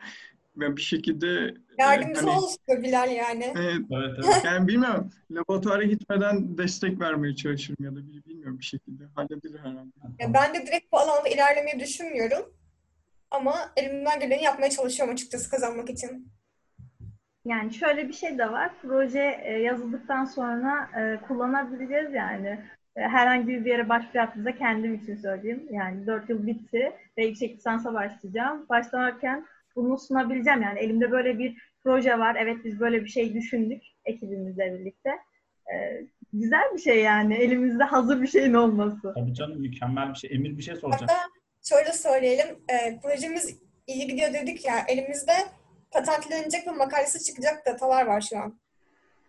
[0.55, 3.43] ben bir şekilde Yardımcı hani- olsun Bilal yani.
[3.43, 4.41] e, Evet, evet.
[4.45, 9.89] yani bilmiyorum laboratuvara gitmeden destek vermeye çalışırım ya da bil- bilmiyorum bir şekilde halledilir herhalde.
[10.19, 12.53] Ya ben de direkt bu alanda ilerlemeyi düşünmüyorum.
[13.31, 16.31] Ama elimden geleni yapmaya çalışıyorum açıkçası kazanmak için.
[17.45, 18.71] Yani şöyle bir şey de var.
[18.81, 22.65] Proje e, yazıldıktan sonra e, kullanabileceğiz yani.
[22.97, 25.67] E, herhangi bir yere başvuru kendim için söyleyeyim.
[25.71, 28.65] Yani 4 yıl bitti ve yüksek lisansa başlayacağım.
[28.69, 30.79] Başlarken bunu sunabileceğim yani.
[30.79, 32.37] Elimde böyle bir proje var.
[32.39, 35.09] Evet biz böyle bir şey düşündük ekibimizle birlikte.
[35.73, 35.75] E,
[36.33, 37.35] güzel bir şey yani.
[37.35, 39.13] Elimizde hazır bir şeyin olması.
[39.15, 40.29] Tabii canım mükemmel bir şey.
[40.33, 41.01] Emir bir şey soracak.
[41.01, 41.19] Hatta
[41.61, 42.47] şöyle söyleyelim.
[42.69, 44.75] e, projemiz iyi gidiyor dedik ya.
[44.87, 45.33] Elimizde
[45.91, 48.59] patentlenecek ve makalesi çıkacak datalar var şu an.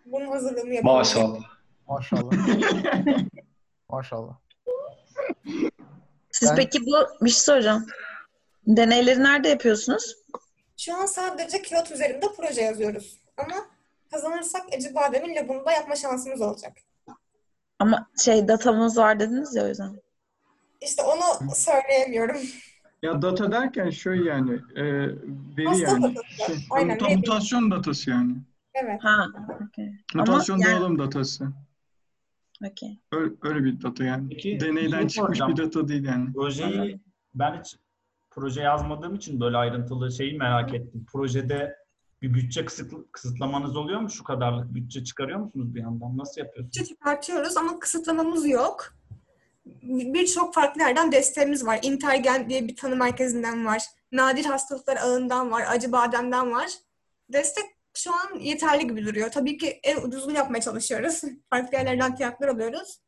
[0.06, 0.98] Bunun hazırlığını yapıyoruz.
[0.98, 1.44] Maşallah.
[1.88, 2.32] Maşallah.
[3.90, 4.36] Maşallah.
[6.30, 7.86] Siz Ben- peki bu bir şey soracağım.
[8.66, 10.16] Deneyleri nerede yapıyorsunuz?
[10.76, 13.18] Şu an sadece kağıt üzerinde proje yazıyoruz.
[13.36, 13.54] Ama
[14.10, 16.72] kazanırsak Ece Badem'in labında yapma şansımız olacak.
[17.78, 20.00] Ama şey datamız var dediniz ya o yüzden.
[20.80, 22.36] İşte onu söyleyemiyorum.
[23.02, 24.84] Ya data derken şöyle yani e,
[25.56, 26.46] veri Hasta yani datası.
[26.46, 27.16] şey, Aynen, muta- veri.
[27.16, 28.34] mutasyon datası yani.
[28.74, 29.04] Evet.
[29.04, 29.26] Ha,
[29.68, 29.88] okey.
[30.14, 31.44] Ama Mutasyon yani- dağılım datası.
[32.66, 32.98] Okey.
[33.12, 34.28] Öyle, öyle bir data yani.
[34.28, 35.52] Peki, Deneyden çıkmış soracağım.
[35.52, 36.32] bir data değil yani.
[36.32, 37.00] Projeyi
[37.34, 37.76] ben hiç
[38.30, 41.06] proje yazmadığım için böyle ayrıntılı şeyi merak ettim.
[41.12, 41.76] Projede
[42.22, 44.10] bir bütçe kısıt, kısıtlamanız oluyor mu?
[44.10, 46.18] Şu kadarlık bütçe çıkarıyor musunuz bir yandan?
[46.18, 46.76] Nasıl yapıyorsunuz?
[46.76, 48.94] Bütçe çıkartıyoruz ama kısıtlamamız yok.
[50.14, 51.78] Birçok farklı yerden desteğimiz var.
[51.82, 53.82] Intergen diye bir tanı merkezinden var.
[54.12, 55.64] Nadir hastalıklar ağından var.
[55.68, 56.66] Acıbadem'den var.
[57.32, 57.64] Destek
[57.98, 59.30] şu an yeterli gibi duruyor.
[59.30, 61.22] Tabii ki en ucuzunu yapmaya çalışıyoruz.
[61.50, 63.00] farklı yerlerden fiyatlar alıyoruz.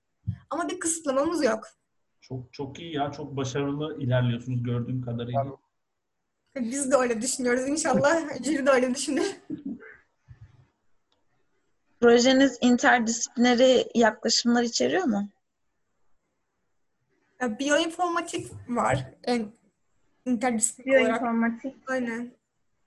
[0.50, 1.68] Ama bir kısıtlamamız yok.
[2.20, 3.12] Çok çok iyi ya.
[3.12, 5.46] Çok başarılı ilerliyorsunuz gördüğüm kadarıyla.
[6.56, 7.68] Biz de öyle düşünüyoruz.
[7.68, 9.36] İnşallah jüri de öyle düşünür.
[12.00, 15.28] Projeniz interdisiplineri yaklaşımlar içeriyor mu?
[17.40, 19.10] Ya, Biyoinformatik var.
[19.24, 19.52] En
[20.26, 21.20] interdisipliner olarak.
[21.20, 22.39] Biyoinformatik Aynen.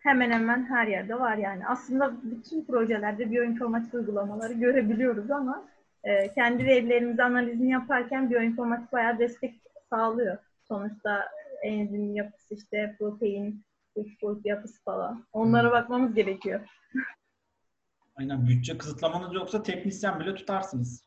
[0.04, 1.68] Hemen hemen her yerde var yani.
[1.68, 5.70] Aslında bütün projelerde biyoinformatik uygulamaları görebiliyoruz ama
[6.04, 10.38] e, kendi verilerimizi analizini yaparken biyoinformatik bayağı destek sağlıyor.
[10.68, 11.30] Sonuçta
[11.64, 13.64] enzim yapısı işte protein,
[13.96, 15.26] üç boyut yapısı falan.
[15.34, 16.60] Onlara bakmamız gerekiyor.
[18.16, 21.06] Aynen bütçe kısıtlamanız yoksa teknisyen bile tutarsınız.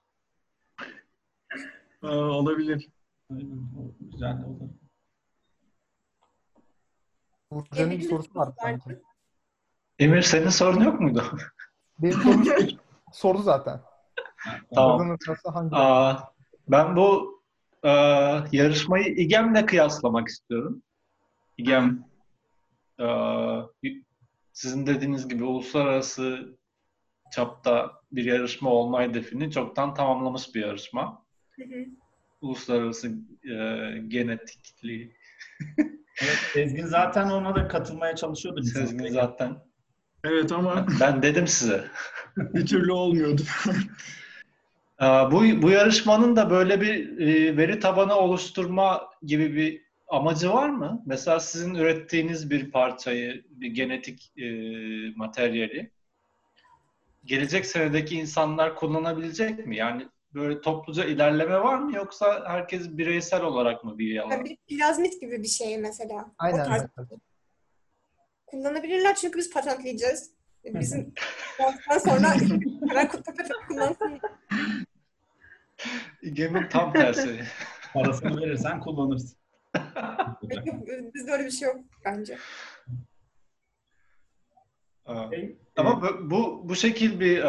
[2.02, 2.88] Aa, olabilir.
[3.30, 3.58] Aynen.
[3.78, 4.85] O Güzel olur.
[7.50, 8.98] Burcu'nun bir sorusu var sanki.
[9.98, 11.24] Emir senin sorun yok muydu?
[11.98, 12.44] Benim sorum
[13.12, 13.80] sordu zaten.
[14.74, 15.16] Tamam.
[15.72, 16.16] Aa,
[16.68, 17.40] ben bu
[17.82, 17.90] e,
[18.52, 20.82] yarışmayı İGEM'le kıyaslamak istiyorum.
[21.58, 22.04] İGEM
[23.00, 23.06] e,
[24.52, 26.56] sizin dediğiniz gibi uluslararası
[27.32, 31.24] çapta bir yarışma olma hedefini çoktan tamamlamış bir yarışma.
[31.50, 31.84] Hı hı.
[32.40, 33.08] Uluslararası
[33.44, 33.54] e,
[34.08, 35.16] genetikli
[36.22, 38.62] Evet, Sezgin zaten ona da katılmaya çalışıyordu.
[38.62, 39.14] Sezgin lisanstayken.
[39.14, 39.56] zaten.
[40.24, 41.84] Evet ama Ben dedim size.
[42.36, 43.42] bir türlü olmuyordu.
[45.00, 51.02] Bu, bu yarışmanın da böyle bir e, veri tabanı oluşturma gibi bir amacı var mı?
[51.06, 54.46] Mesela sizin ürettiğiniz bir parçayı, bir genetik e,
[55.16, 55.90] materyali
[57.24, 59.76] gelecek senedeki insanlar kullanabilecek mi?
[59.76, 64.44] Yani böyle topluca ilerleme var mı yoksa herkes bireysel olarak mı bir yalan?
[64.44, 66.32] Bir plazmit gibi bir şey mesela.
[66.38, 66.64] Aynen.
[66.64, 66.86] Tarz
[68.46, 70.30] kullanabilirler çünkü biz patentleyeceğiz.
[70.64, 71.14] Bizim
[71.58, 72.38] ondan sonra
[72.88, 74.20] karar patent kullansın.
[76.32, 77.40] Gem'in tam tersi.
[77.92, 79.38] Parasını verirsen kullanırsın.
[81.14, 82.38] Bizde öyle bir şey yok bence.
[85.08, 87.44] Ee, Ama bu, bu, şekil bir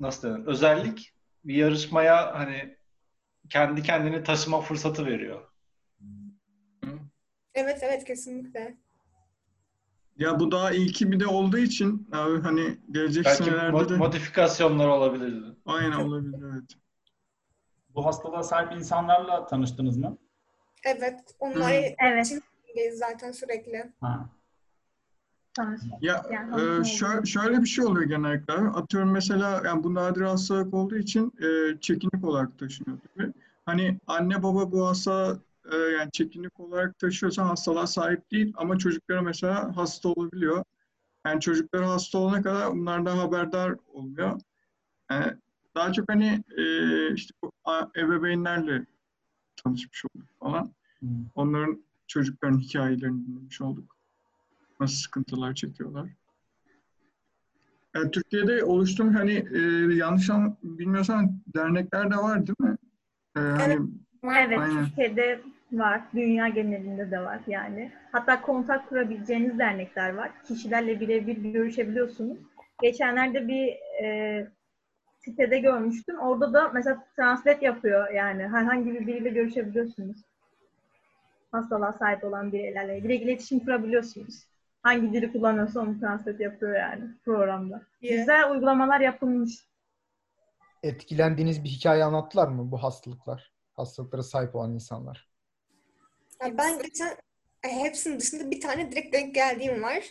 [0.00, 0.46] nasıl denir?
[0.46, 1.11] Özellik
[1.44, 2.76] bir yarışmaya hani
[3.50, 5.48] kendi kendini taşıma fırsatı veriyor.
[7.54, 8.76] Evet evet kesinlikle.
[10.18, 13.96] Ya bu daha ilki bir de olduğu için abi hani gelecek Belki senelerde mo- de
[13.96, 15.56] modifikasyonlar olabilirdi.
[15.66, 16.70] aynen olabilir evet.
[17.94, 20.18] Bu hastalığa sahip insanlarla tanıştınız mı?
[20.84, 21.20] Evet.
[21.38, 22.32] Onlar Evet.
[22.92, 23.92] zaten sürekli.
[24.00, 24.28] Ha.
[26.00, 26.84] Ya Yani e, anladım.
[26.84, 28.52] şöyle, şöyle bir şey oluyor genellikle.
[28.52, 33.32] Atıyorum mesela yani bu nadir hastalık olduğu için e, çekinik olarak taşınıyor tabii.
[33.66, 35.38] Hani anne baba bu hasta
[35.72, 40.64] e, yani çekinik olarak taşıyorsa hastalığa sahip değil ama çocuklara mesela hasta olabiliyor.
[41.26, 44.40] Yani çocukları hasta olana kadar bunlardan haberdar oluyor.
[45.10, 45.32] Yani
[45.74, 46.64] daha çok hani e,
[47.14, 47.52] işte bu
[47.96, 48.86] ebeveynlerle
[49.56, 50.72] tanışmış olduk falan.
[51.34, 53.96] Onların çocukların hikayelerini dinlemiş olduk.
[54.82, 56.08] Nasıl sıkıntılar çekiyorlar.
[57.94, 59.60] Yani Türkiye'de oluştuğum hani e,
[59.94, 62.76] yanlış an, bilmiyorsam dernekler de var değil mi?
[63.36, 63.78] E, hani
[64.24, 64.84] Evet, Aynen.
[64.84, 65.40] Türkiye'de
[65.72, 67.92] var, dünya genelinde de var yani.
[68.12, 70.30] Hatta kontak kurabileceğiniz dernekler var.
[70.44, 72.38] Kişilerle birebir görüşebiliyorsunuz.
[72.82, 73.68] Geçenlerde bir
[74.04, 74.46] e,
[75.18, 76.18] sitede görmüştüm.
[76.18, 78.42] Orada da mesela translate yapıyor yani.
[78.42, 80.16] Herhangi bir biriyle görüşebiliyorsunuz.
[81.52, 83.02] Hastalığa sahip olan bireylerle.
[83.02, 84.51] Direkt iletişim kurabiliyorsunuz.
[84.82, 87.82] Hangi dili kullanıyorsa onu translate yapıyor yani programda.
[88.00, 89.68] Güzel uygulamalar yapılmış.
[90.82, 93.52] Etkilendiğiniz bir hikaye anlattılar mı bu hastalıklar?
[93.72, 95.28] Hastalıklara sahip olan insanlar.
[96.42, 97.16] Ya ben geçen
[97.62, 100.04] e, hepsinin dışında bir tane direkt denk geldiğim var.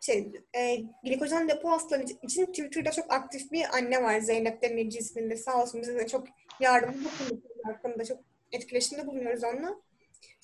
[0.00, 4.20] Şey, e, glikojen depo hastalığı için Twitter'da çok aktif bir anne var.
[4.20, 5.36] Zeynep Demirci isminde.
[5.36, 6.26] Sağ olsun bize de çok
[6.60, 7.42] yardımcı bulundu.
[7.64, 8.18] Hakkında çok
[8.52, 9.76] etkileşimde bulunuyoruz onunla.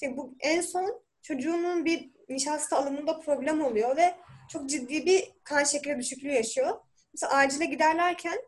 [0.01, 4.14] Şey, bu en son çocuğunun bir nişasta alımında problem oluyor ve
[4.49, 6.81] çok ciddi bir kan şekeri düşüklüğü yaşıyor.
[7.12, 8.38] Mesela acile giderlerken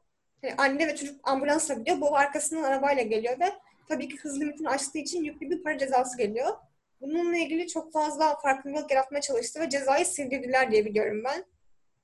[0.42, 2.00] hani anne ve çocuk ambulansla gidiyor.
[2.00, 3.52] Baba arkasından arabayla geliyor ve
[3.88, 6.56] tabii ki hız limitini aştığı için yüklü bir para cezası geliyor.
[7.00, 11.44] Bununla ilgili çok fazla farkındalık yaratmaya çalıştı ve cezayı sildirdiler diye biliyorum ben.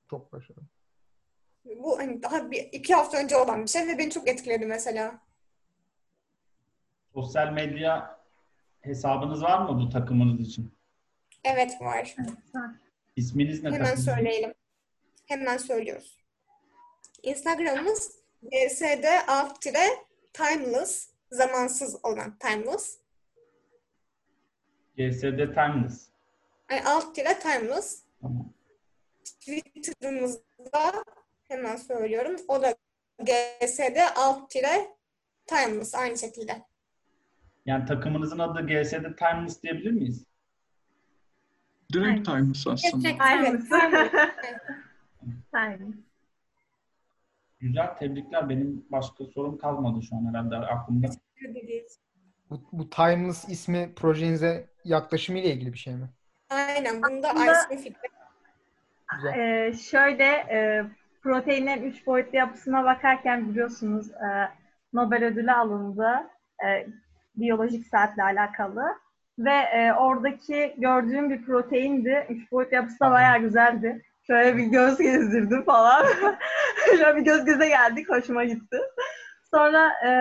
[0.09, 0.63] Çok başarılı.
[1.65, 5.21] Bu hani daha bir iki hafta önce olan bir şey ve beni çok etkiledi mesela.
[7.13, 8.19] Sosyal medya
[8.81, 10.78] hesabınız var mı bu takımınız için?
[11.43, 12.15] Evet var.
[13.15, 14.53] İsminiz ne Hemen söyleyelim.
[15.25, 16.19] Hemen söylüyoruz.
[17.23, 19.87] Instagram'ımız gsd alt tire
[20.33, 22.97] timeless zamansız olan timeless.
[24.97, 26.09] GSD Timeless.
[26.71, 28.03] Yani alt tire timeless.
[28.21, 28.53] Tamam.
[29.23, 31.03] Twitter'ımızda
[31.47, 32.35] hemen söylüyorum.
[32.47, 32.75] O da
[33.23, 34.87] gsd alt tire
[35.45, 36.65] timeless aynı şekilde.
[37.65, 40.25] Yani takımınızın adı GSD Timeless diyebilir miyiz?
[41.93, 43.09] Direkt times aslında.
[45.53, 45.93] Aynen.
[47.59, 48.49] Güzel, tebrikler.
[48.49, 51.07] Benim başka sorum kalmadı şu an herhalde aklımda.
[52.49, 56.09] Bu, bu Timeless ismi projenize yaklaşımı ile ilgili bir şey mi?
[56.49, 57.03] Aynen.
[57.03, 57.93] Bunda Aslında-.
[59.15, 59.39] Güzel.
[59.39, 60.85] Ee, şöyle e,
[61.23, 64.49] proteinlerin üç boyutlu yapısına bakarken biliyorsunuz e,
[64.93, 66.09] Nobel ödülü alındı
[66.65, 66.87] e,
[67.35, 68.83] biyolojik saatle alakalı
[69.39, 72.25] ve e, oradaki gördüğüm bir proteindi.
[72.29, 74.05] Üç boyutlu yapısı da bayağı güzeldi.
[74.27, 76.05] Şöyle bir göz gezdirdim falan.
[76.85, 78.09] Şöyle bir göz göze geldik.
[78.09, 78.77] Hoşuma gitti.
[79.51, 80.11] Sonra e,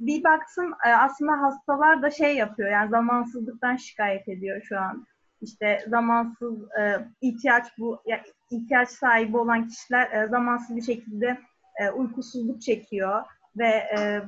[0.00, 5.06] bir baktım e, aslında hastalar da şey yapıyor yani zamansızlıktan şikayet ediyor şu an.
[5.40, 8.20] İşte zamansız e, ihtiyaç bu ya,
[8.50, 11.38] ihtiyaç sahibi olan kişiler e, zamansız bir şekilde
[11.80, 13.24] e, uykusuzluk çekiyor
[13.58, 14.22] ve e,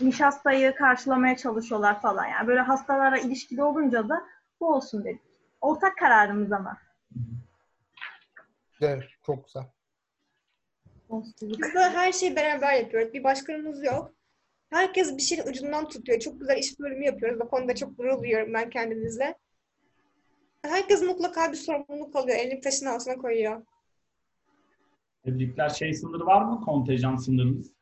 [0.00, 2.26] nişastayı karşılamaya çalışıyorlar falan.
[2.26, 4.24] Yani böyle hastalara ilişkili olunca da
[4.60, 5.20] Bu olsun dedik.
[5.60, 6.78] Ortak kararımız ama.
[8.80, 9.64] Evet, çok güzel.
[11.42, 13.12] Biz de her şeyi beraber yapıyoruz.
[13.12, 14.12] Bir başkanımız yok.
[14.70, 16.20] Herkes bir şeyin ucundan tutuyor.
[16.20, 17.40] Çok güzel iş bölümü yapıyoruz.
[17.40, 19.34] Bu konuda çok gurur duyuyorum ben kendimizle.
[20.62, 22.38] Herkes mutlaka bir sorumluluk alıyor.
[22.38, 23.62] Elini taşın altına koyuyor.
[25.24, 25.68] Tebrikler.
[25.68, 26.60] Şey sınırı var mı?
[26.64, 27.72] Kontenjan sınırımız.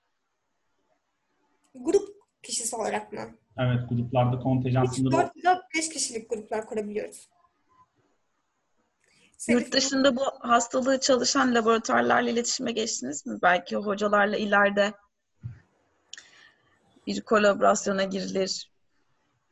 [1.75, 2.06] Grup
[2.47, 3.21] kişisi olarak mı?
[3.59, 7.29] Evet gruplarda kontenjan 3, sınırı 4 ya 5 kişilik gruplar kurabiliyoruz.
[9.49, 13.39] Yurt dışında bu hastalığı çalışan laboratuvarlarla iletişime geçtiniz mi?
[13.43, 14.93] Belki hocalarla ileride
[17.07, 18.71] bir kolaborasyona girilir,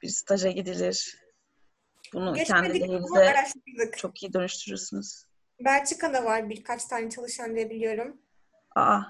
[0.02, 1.18] bir staja gidilir.
[2.12, 3.98] Bunu kendi geçmedik ama lehinize araştırdık.
[3.98, 5.24] çok iyi dönüştürürsünüz.
[5.61, 8.16] Belçika'da var birkaç tane çalışan diye biliyorum.
[8.76, 9.00] Aa,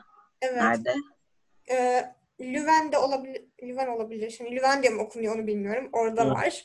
[0.42, 0.62] Evet.
[0.62, 0.94] nerede?
[1.70, 3.42] Ee, Leuven'de olabilir.
[3.62, 4.30] Leuven olabilir.
[4.30, 5.88] Şimdi Leuven diye mi okunuyor onu bilmiyorum.
[5.92, 6.32] Orada Evet.
[6.32, 6.64] var.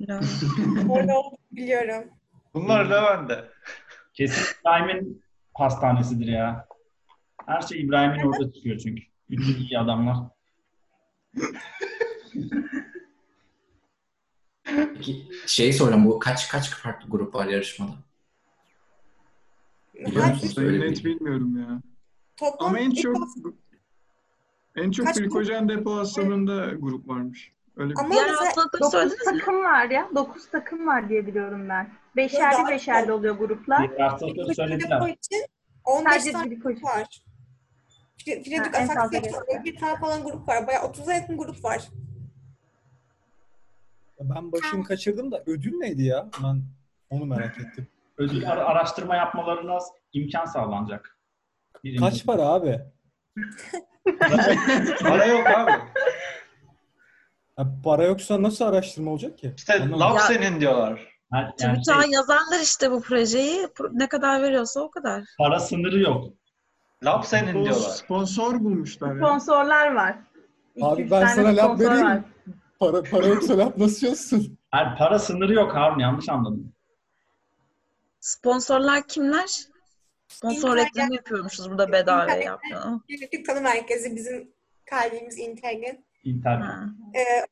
[0.88, 2.10] Orada olduğunu biliyorum.
[2.54, 3.44] Bunlar Levent'te.
[4.14, 5.22] Kesin İbrahim'in
[5.54, 6.68] hastanesidir ya.
[7.46, 9.02] Her şey İbrahim'in orada çıkıyor çünkü.
[9.30, 10.16] Bütün iyi adamlar.
[14.64, 17.92] Peki şey soracağım bu kaç kaç farklı grup var yarışmada?
[19.94, 20.56] Biliyor musunuz?
[20.56, 21.82] Bir- bilmiyorum ya.
[22.36, 23.16] Toplam Ama en çok
[24.76, 25.24] en çok Kaç grup?
[25.24, 27.52] glikojen depo hastalığında grup varmış.
[27.76, 29.38] Öyle bir Ama Diğer mesela hastalıkları 9 söylediniz mi?
[29.38, 30.08] takım var ya.
[30.14, 31.90] 9 takım var diye biliyorum ben.
[32.16, 33.90] Beşerli beşerli oluyor gruplar.
[33.90, 34.90] Diğer hastalıkları söylediler.
[35.00, 35.46] depo için
[35.84, 36.82] 15 Sadece tane glikojen.
[36.82, 37.22] var.
[38.18, 38.72] Fre- Fredrik
[39.12, 39.64] gösteriyor.
[39.64, 40.66] bir tane falan grup var.
[40.66, 41.88] Bayağı 30'a yakın grup var.
[44.20, 46.28] Ben başını kaçırdım da ödül neydi ya?
[46.44, 46.62] Ben
[47.10, 47.86] onu merak ettim.
[48.18, 49.78] Ödül ara- araştırma yapmalarına
[50.12, 51.18] imkan sağlanacak.
[51.84, 52.00] Birinci.
[52.00, 52.80] Kaç para abi?
[55.02, 55.70] Para yok abi.
[57.58, 59.54] Ya para yoksa nasıl araştırma olacak ki?
[59.56, 60.16] İşte Anlamadım.
[60.16, 61.16] Ya- senin diyorlar.
[61.32, 63.62] Yani TÜBİTAK'a şey, yazarlar işte bu projeyi.
[63.66, 65.24] Pro- Ne kadar veriyorsa o kadar.
[65.38, 66.24] para sınırı yok.
[67.04, 67.88] Laf senin Spons- diyorlar.
[67.90, 69.26] Sponsor bulmuşlar ya.
[69.26, 70.16] Sponsorlar var.
[70.76, 72.14] İki, Abi üç ben tane sana laf sponsor vereyim var.
[72.16, 72.24] mi?
[72.80, 74.58] Para, para yoksa laf nasıl yazsın?
[74.70, 76.72] Her para sınırı yok Harun yanlış anladın.
[78.20, 79.50] Sponsorlar kimler?
[80.28, 83.00] Sponsor reklamı yapıyormuşuz burada bedava yapıyor.
[83.08, 84.52] Birlikte tanı merkezi bizim
[84.84, 86.04] kalbimiz Intergen.
[86.24, 86.66] İnternet.
[86.66, 86.86] Ha.
[87.14, 87.46] Ee,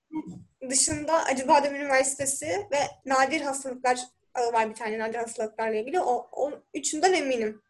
[0.70, 4.00] dışında Acıbadem Üniversitesi ve nadir hastalıklar
[4.34, 6.00] ağı var bir tane nadir hastalıklarla ilgili.
[6.00, 7.62] O, o üçünden eminim.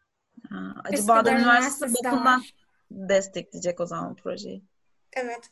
[0.49, 0.75] Ha.
[0.83, 2.43] Acıbadem Üniversitesi bakımdan
[2.91, 4.63] destekleyecek o zaman projeyi.
[5.13, 5.49] Evet.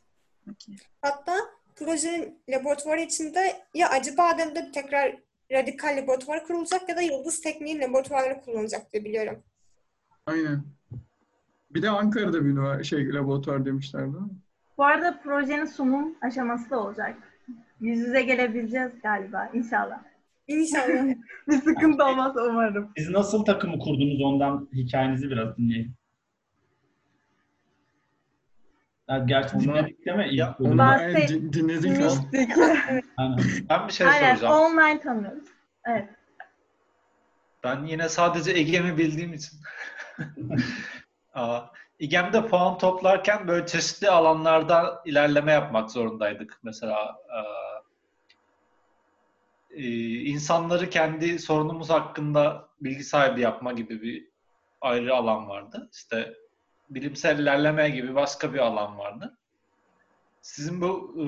[0.51, 0.75] Okey.
[1.01, 1.37] Hatta
[1.75, 5.17] projenin laboratuvarı içinde ya Acıbadem'de tekrar
[5.53, 9.43] radikal laboratuvar kurulacak ya da Yıldız Tekniğin laboratuvarları kullanılacak diye biliyorum.
[10.25, 10.63] Aynen.
[11.71, 14.17] Bir de Ankara'da bir şey laboratuvar demişlerdi.
[14.77, 17.15] Bu arada projenin sunum aşaması da olacak.
[17.79, 20.03] Yüz yüze gelebileceğiz galiba inşallah.
[20.47, 21.15] İnşallah.
[21.47, 22.91] Bir sıkıntı olmaz umarım.
[22.97, 25.93] Siz nasıl takımı kurdunuz ondan hikayenizi biraz dinleyelim.
[29.09, 30.25] Ya, gerçi Onlar- dinledik değil mi?
[30.29, 32.05] İlk Ya, Bahset- yani din- dinledik ama.
[32.05, 32.57] Mistik.
[33.17, 33.37] Aynen.
[33.69, 34.53] Ben bir şey Aynen soracağım.
[34.53, 35.43] online tanıyoruz.
[35.87, 36.09] Evet.
[37.63, 39.59] Ben yine sadece Egem'i bildiğim için.
[41.33, 41.61] Aa,
[41.99, 46.59] İGEM'de puan toplarken böyle çeşitli alanlarda ilerleme yapmak zorundaydık.
[46.63, 47.39] Mesela e,
[49.83, 49.87] e,
[50.21, 54.27] insanları kendi sorunumuz hakkında bilgi sahibi yapma gibi bir
[54.81, 55.89] ayrı alan vardı.
[55.93, 56.33] İşte
[56.89, 59.37] bilimsel ilerleme gibi başka bir alan vardı.
[60.41, 61.25] Sizin bu e,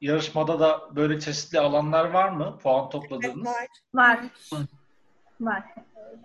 [0.00, 2.58] yarışmada da böyle çeşitli alanlar var mı?
[2.62, 3.46] Puan Evet, topladığınız?
[3.46, 3.66] var.
[3.94, 4.20] Var.
[5.40, 5.62] Var.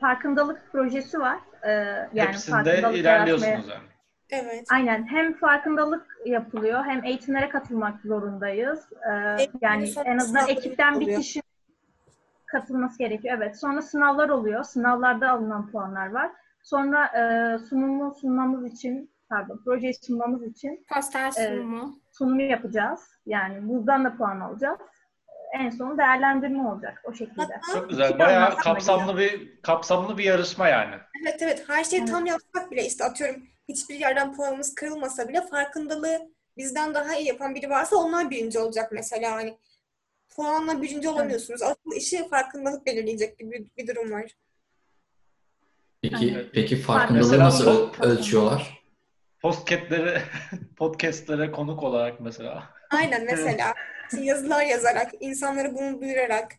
[0.02, 1.40] Farkındalık projesi var.
[1.64, 3.84] Ee, yani Hepsinde farkındalık ilerliyorsunuz yani.
[4.30, 4.68] Evet.
[4.72, 5.08] Aynen.
[5.08, 8.80] Hem farkındalık yapılıyor hem eğitimlere katılmak zorundayız.
[9.12, 11.22] Ee, yani en azından ekipten bir oluyor.
[11.22, 11.42] kişi
[12.46, 13.38] katılması gerekiyor.
[13.38, 13.60] Evet.
[13.60, 14.64] Sonra sınavlar oluyor.
[14.64, 16.32] Sınavlarda alınan puanlar var.
[16.64, 22.00] Sonra e, sunumu sunmamız için pardon projeyi sunmamız için Poster sunumu.
[22.12, 23.00] sunumu yapacağız.
[23.26, 24.80] Yani buradan da puan alacağız.
[25.60, 27.60] En son değerlendirme olacak o şekilde.
[27.74, 28.20] Çok güzel.
[28.20, 30.96] Bayağı kapsamlı bir kapsamlı bir yarışma yani.
[31.24, 32.12] Evet evet her şeyi Evet.
[32.12, 36.20] tam yapsak bile işte atıyorum hiçbir yerden puanımız kırılmasa bile farkındalığı
[36.58, 39.58] bizden daha iyi yapan biri varsa onlar birinci olacak mesela hani
[40.36, 41.62] puanla birinci olamıyorsunuz.
[41.62, 44.32] Asıl işi farkındalık belirleyecek gibi bir, bir durum var.
[46.02, 46.50] Peki Evet.
[46.54, 48.82] peki farkındalığı Mesela nasıl öl- ölçüyorlar?
[49.42, 50.22] Podcast'lere
[50.78, 52.70] podcast'lere konuk olarak mesela.
[52.92, 53.74] Aynen mesela
[54.22, 56.52] yazılar yazarak, insanları bunu duyurarak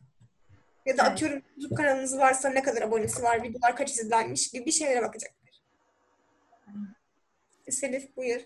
[0.87, 4.73] ya da atıyorum YouTube kanalınız varsa ne kadar abonesi var, videolar kaç izlenmiş gibi bir
[4.73, 5.53] şeylere bakacaklar.
[7.71, 8.41] Selif buyur.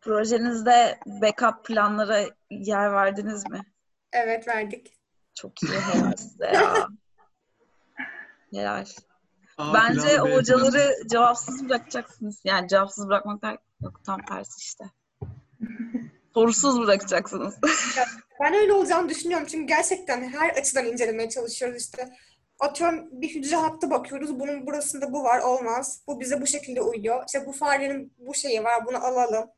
[0.00, 3.60] Projenizde backup planlara yer verdiniz mi?
[4.12, 4.92] Evet verdik.
[5.34, 6.88] Çok iyi helal size ya.
[8.52, 8.84] Helal.
[9.58, 12.40] A Bence o hocaları cevapsız bırakacaksınız.
[12.44, 14.84] Yani cevapsız bırakmak der, yok tam tersi işte.
[16.34, 17.54] Sorusuz bırakacaksınız.
[18.40, 22.08] Ben öyle olacağını düşünüyorum çünkü gerçekten her açıdan incelemeye çalışıyoruz işte.
[22.60, 24.40] Atıyorum bir hücre hattı bakıyoruz.
[24.40, 26.02] Bunun burasında bu var olmaz.
[26.06, 27.24] Bu bize bu şekilde uyuyor.
[27.26, 29.50] İşte bu farenin bu şeyi var bunu alalım.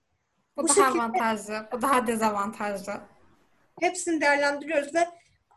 [0.57, 3.01] Bu, Bu daha şekilde- avantajlı, bu daha dezavantajlı.
[3.81, 5.09] Hepsini değerlendiriyoruz ve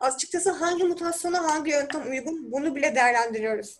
[0.03, 3.79] açıkçası hangi mutasyona hangi yöntem uygun bunu bile değerlendiriyoruz.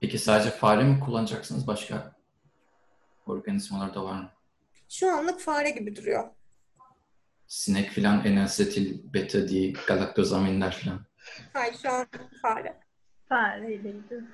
[0.00, 1.66] Peki sadece fare mi kullanacaksınız?
[1.66, 2.16] Başka
[3.26, 4.30] organizmalar da var mı?
[4.88, 6.28] Şu anlık fare gibi duruyor.
[7.46, 11.00] Sinek filan, enasetil, beta D, galaktozaminler filan.
[11.52, 12.06] Hayır şu an
[12.42, 12.80] fare.
[13.28, 14.24] Fareliydi.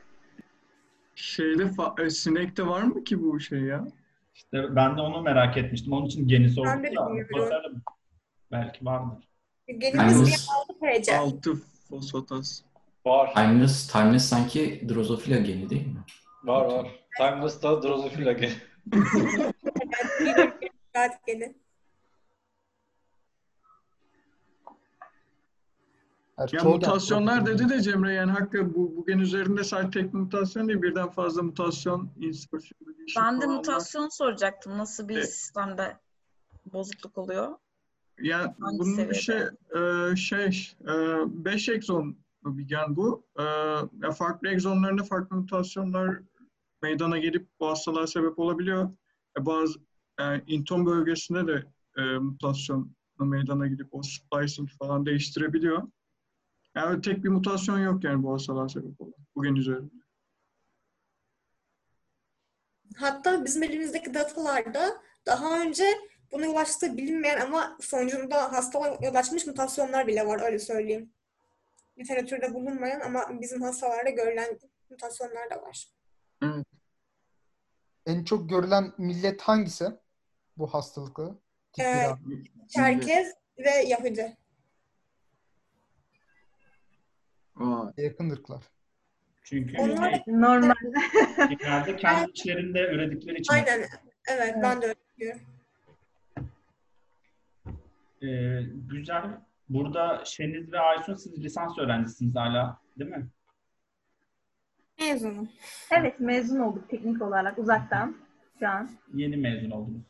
[1.14, 3.84] Şeyde fa- e, sinekte var mı ki bu şey ya?
[4.34, 5.92] İşte ben de onu merak etmiştim.
[5.92, 7.82] Onun için geni sordum Ben de bilmiyorum.
[8.52, 9.28] Belki vardır.
[9.78, 10.46] Genimiz bir
[10.92, 11.18] 6 PC.
[11.18, 11.54] 6
[11.88, 12.62] fosfatas.
[13.06, 13.34] Var.
[13.34, 16.04] Timeless, Timeless sanki Drosophila geni değil mi?
[16.44, 16.88] Var var.
[17.18, 18.52] Timeless'ta Drosophila gene.
[20.94, 21.54] Saat geni.
[26.52, 30.68] Ya mutasyonlar da- dedi de Cemre yani hakikaten bu, bu gen üzerinde sadece tek mutasyon
[30.68, 32.80] değil birden fazla mutasyon, insertion,
[33.16, 34.78] Ben de mutasyon soracaktım.
[34.78, 35.34] Nasıl bir Evet.
[35.34, 35.96] sistemde
[36.72, 37.58] bozukluk oluyor?
[38.22, 39.14] Yani Hangi bunun bir seviyede?
[39.14, 40.76] şey, e, şey,
[41.26, 43.26] 5 egzon bir gen bu.
[43.38, 43.42] E,
[44.02, 46.18] ya farklı egzonlarında farklı mutasyonlar
[46.82, 48.90] meydana gelip bu hastalığa sebep olabiliyor.
[49.38, 49.78] E, bazı
[50.20, 51.64] e, inton bölgesinde de
[51.96, 55.82] e, mutasyon meydana gelip o splicing falan değiştirebiliyor.
[56.74, 59.14] Yani tek bir mutasyon yok yani bu hastalığa sebep olan.
[59.36, 59.94] Bu gen üzerinde.
[62.96, 65.84] Hatta bizim elimizdeki datalarda daha önce
[66.32, 71.12] buna yol açtığı bilinmeyen ama sonucunda hastalığa yol açmış mutasyonlar bile var öyle söyleyeyim.
[71.98, 74.58] Literatürde bulunmayan ama bizim hastalarda görülen
[74.90, 75.86] mutasyonlar da var.
[78.06, 79.84] En çok görülen millet hangisi?
[80.56, 81.38] Bu hastalıklı.
[81.80, 82.06] Ee.
[82.68, 84.36] Çerkez ve Yahudi.
[87.56, 87.92] Vay.
[87.96, 88.62] Yakın ırklar.
[89.42, 90.74] Çünkü Onlar şey, Normal.
[91.58, 93.88] genelde kendi içlerinde üredikleri için aynen
[94.28, 95.40] evet ben de öyle düşünüyorum.
[98.22, 99.40] Ee, güzel.
[99.68, 103.26] Burada Şeniz ve Aysun siz lisans öğrencisiniz hala değil mi?
[105.00, 105.48] Mezunum.
[105.90, 108.16] Evet mezun olduk teknik olarak uzaktan
[108.58, 108.90] şu an.
[109.14, 110.02] Yeni mezun oldunuz.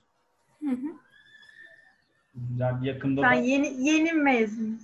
[0.60, 0.86] Hı hı.
[2.34, 2.82] Güzel.
[2.82, 4.80] Yakında an da yeni, yeni mezunuz.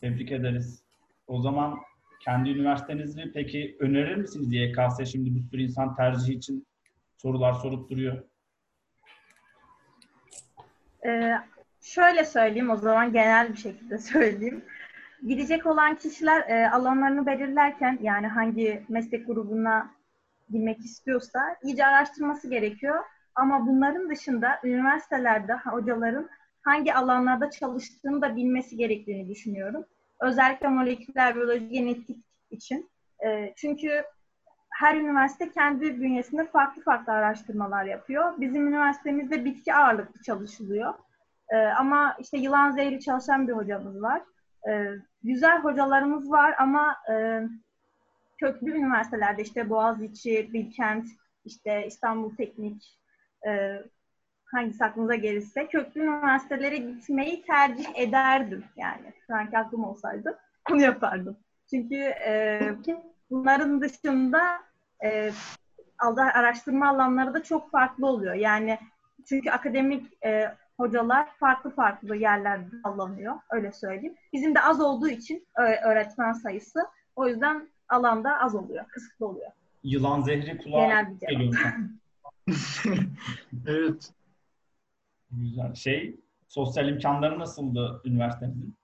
[0.00, 0.82] tebrik ederiz.
[1.26, 1.78] O zaman
[2.24, 5.12] kendi üniversitenizi peki önerir misiniz YKS?
[5.12, 6.66] Şimdi bir sürü insan tercih için
[7.16, 8.22] sorular sorup duruyor.
[11.06, 11.32] Ee,
[11.86, 14.64] şöyle söyleyeyim o zaman genel bir şekilde söyleyeyim.
[15.26, 19.90] Gidecek olan kişiler e, alanlarını belirlerken yani hangi meslek grubuna
[20.50, 23.04] girmek istiyorsa iyice araştırması gerekiyor.
[23.34, 26.28] Ama bunların dışında üniversitelerde hocaların
[26.62, 29.84] hangi alanlarda çalıştığını da bilmesi gerektiğini düşünüyorum.
[30.20, 32.16] Özellikle moleküler biyoloji, genetik
[32.50, 32.90] için.
[33.26, 34.04] E, çünkü
[34.70, 38.40] her üniversite kendi bünyesinde farklı farklı araştırmalar yapıyor.
[38.40, 40.94] Bizim üniversitemizde bitki ağırlıklı çalışılıyor.
[41.50, 44.22] Ee, ama işte yılan zehri çalışan bir hocamız var.
[44.68, 44.92] Ee,
[45.22, 47.42] güzel hocalarımız var ama e,
[48.38, 51.06] köklü üniversitelerde işte Boğaziçi, Bilkent,
[51.44, 52.98] işte İstanbul Teknik,
[53.46, 53.82] e,
[54.44, 59.12] hangisi aklınıza gelirse köklü üniversitelere gitmeyi tercih ederdim yani.
[59.26, 60.38] Şu anki aklım olsaydı
[60.70, 61.36] bunu yapardım.
[61.70, 62.60] Çünkü e,
[63.30, 64.42] bunların dışında
[65.04, 65.30] e,
[66.18, 68.34] araştırma alanları da çok farklı oluyor.
[68.34, 68.78] Yani
[69.28, 73.34] çünkü akademik e, hocalar farklı farklı yerlerde sallanıyor.
[73.50, 74.14] Öyle söyleyeyim.
[74.32, 75.46] Bizim de az olduğu için
[75.84, 76.78] öğretmen sayısı
[77.16, 78.84] o yüzden alanda az oluyor.
[78.88, 79.50] Kısıtlı oluyor.
[79.82, 81.54] Yılan zehri kulağa geliyor
[83.66, 84.12] evet.
[85.30, 85.74] Güzel.
[85.74, 86.16] Şey,
[86.48, 88.74] sosyal imkanları nasıldı üniversitenizin?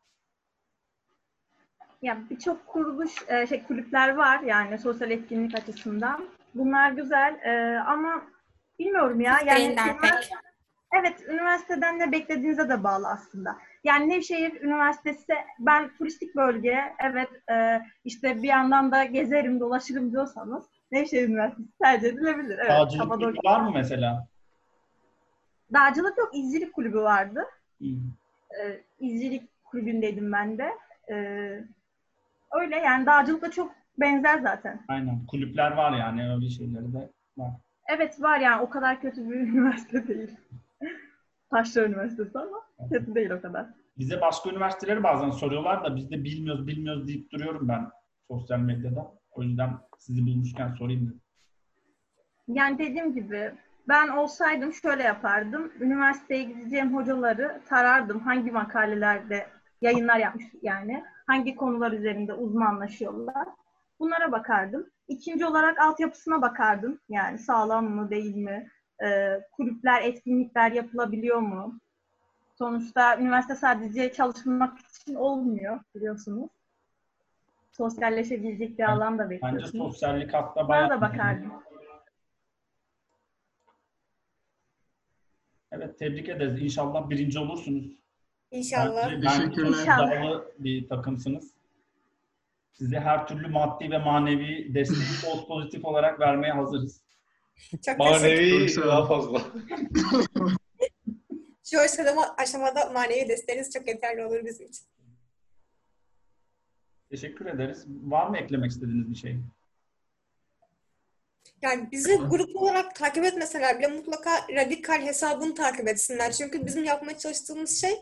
[2.03, 6.28] Ya birçok kuruluş, e, şey kulüpler var yani sosyal etkinlik açısından.
[6.55, 8.22] Bunlar güzel e, ama
[8.78, 9.38] bilmiyorum ya.
[9.47, 10.30] Yani Değiller pek.
[10.93, 13.57] Evet, üniversiteden ne beklediğinize de bağlı aslında.
[13.84, 16.78] Yani Nevşehir Üniversitesi, ben turistik bölge,
[17.11, 22.59] evet e, işte bir yandan da gezerim, dolaşırım diyorsanız Nevşehir Üniversitesi tercih edilebilir.
[22.59, 23.53] Evet, Dağcılık Kapadokya.
[23.53, 24.26] var mı mesela?
[25.72, 27.45] Dağcılık yok, izcilik kulübü vardı.
[27.78, 27.86] Hı.
[28.61, 30.72] E, izcilik kulübündeydim ben de.
[31.11, 31.14] E,
[32.53, 34.80] öyle yani dağcılıkla çok benzer zaten.
[34.88, 35.26] Aynen.
[35.26, 37.51] Kulüpler var yani öyle şeyleri de var.
[37.88, 40.30] Evet var yani o kadar kötü bir üniversite değil.
[41.53, 43.66] Taşra Üniversitesi ama kötü değil o kadar.
[43.98, 47.90] Bize başka üniversiteleri bazen soruyorlar da biz de bilmiyoruz bilmiyoruz deyip duruyorum ben
[48.28, 49.12] sosyal medyada.
[49.30, 51.20] O yüzden sizi bulmuşken sorayım dedim.
[52.48, 53.53] Yani dediğim gibi
[53.88, 55.72] ben olsaydım şöyle yapardım.
[55.80, 58.20] Üniversiteye gideceğim hocaları tarardım.
[58.20, 59.46] Hangi makalelerde
[59.80, 61.05] yayınlar yapmış yani.
[61.26, 63.48] Hangi konular üzerinde uzmanlaşıyorlar.
[64.00, 64.86] Bunlara bakardım.
[65.09, 66.98] İkinci olarak altyapısına bakardım.
[67.09, 68.68] Yani sağlam mı değil mi?
[69.03, 71.80] Ee, kulüpler, etkinlikler yapılabiliyor mu?
[72.59, 76.50] Sonuçta üniversite sadece çalışmak için olmuyor biliyorsunuz.
[77.72, 79.84] Sosyalleşebilecek bir alan da Bence bekliyorsunuz.
[79.92, 80.90] sosyallik hatta Bana bayağı...
[80.90, 81.53] da bakardım.
[85.72, 86.62] Evet tebrik ederiz.
[86.62, 87.84] İnşallah birinci olursunuz.
[88.50, 89.11] İnşallah.
[89.11, 89.68] Bence Teşekkürler.
[89.68, 90.40] İnşallah.
[90.59, 91.53] bir takımsınız.
[92.72, 97.03] Size her türlü maddi ve manevi desteği pozitif olarak vermeye hazırız.
[97.86, 99.42] Çok Manevi daha fazla.
[101.64, 104.84] Şu aşamada, aşamada manevi desteğiniz çok yeterli olur bizim için.
[107.10, 107.84] Teşekkür ederiz.
[107.86, 109.36] Var mı eklemek istediğiniz bir şey?
[111.62, 116.32] Yani bizi grup olarak takip etmeseler bile mutlaka radikal hesabını takip etsinler.
[116.32, 118.00] Çünkü bizim yapmaya çalıştığımız şey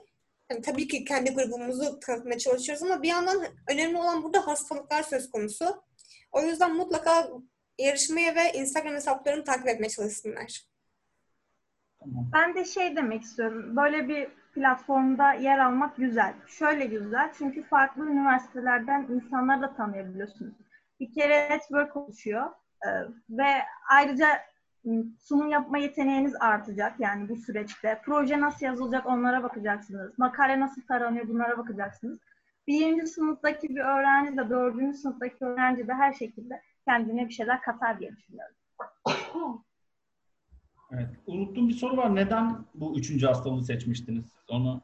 [0.51, 5.31] yani tabii ki kendi grubumuzu tanıtmaya çalışıyoruz ama bir yandan önemli olan burada hastalıklar söz
[5.31, 5.83] konusu.
[6.33, 7.31] O yüzden mutlaka
[7.83, 10.65] yarışmaya ve Instagram hesaplarını takip etmeye çalışsınlar.
[12.01, 12.31] Tamam.
[12.33, 13.77] Ben de şey demek istiyorum.
[13.77, 16.35] Böyle bir platformda yer almak güzel.
[16.47, 17.33] Şöyle güzel.
[17.39, 20.55] Çünkü farklı üniversitelerden insanları da tanıyabiliyorsunuz.
[21.01, 22.51] Bir kere network oluşuyor.
[22.87, 22.89] Ee,
[23.31, 23.49] ve
[23.89, 24.27] ayrıca
[25.19, 28.01] sunum yapma yeteneğiniz artacak yani bu süreçte.
[28.05, 30.19] Proje nasıl yazılacak onlara bakacaksınız.
[30.19, 32.19] Makale nasıl taranıyor bunlara bakacaksınız.
[32.67, 38.01] Birinci sınıftaki bir öğrenci de dördüncü sınıftaki öğrenci de her şekilde kendine bir şeyler katar
[38.01, 38.55] diye düşünüyorum.
[40.93, 41.09] Evet.
[41.27, 42.15] Unuttuğum bir soru var.
[42.17, 44.25] Neden bu üçüncü hastalığı seçmiştiniz?
[44.25, 44.81] Siz Onu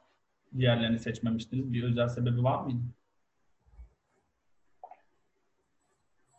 [0.58, 1.72] diğerlerini seçmemiştiniz.
[1.72, 2.78] Bir özel sebebi var mıydı?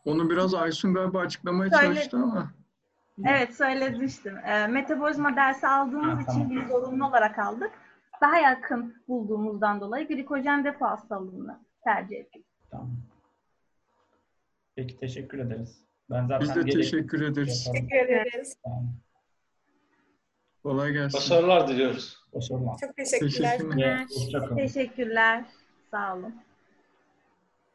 [0.06, 2.52] Onu biraz Aysun galiba açıklamaya Söyle- çalıştı ama.
[3.26, 4.38] Evet söylemiştim.
[4.38, 6.50] E, metabolizma dersi aldığımız Ha, için tamam.
[6.50, 7.72] biz zorunlu olarak aldık.
[8.22, 12.46] Daha yakın bulduğumuzdan dolayı glikojen depo hastalığını tercih ettik.
[12.72, 12.90] Tamam.
[14.78, 15.82] Peki teşekkür ederiz.
[16.10, 17.66] Ben zaten Biz de gerekli- teşekkür ederiz.
[17.68, 17.88] Yaparım.
[17.90, 18.56] Teşekkür ederiz.
[18.64, 18.96] Tamam.
[20.64, 21.18] Kolay gelsin.
[21.20, 22.18] Başarılar diliyoruz.
[22.34, 22.78] Başarılar.
[22.82, 23.58] Çok teşekkürler.
[23.58, 24.06] Teşekkürler.
[24.16, 24.56] Hoşçakalın.
[24.58, 25.46] Teşekkürler.
[25.92, 26.36] Sağ olun.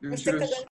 [0.00, 0.40] Görüşürüz.
[0.42, 0.68] Hoşçakalın.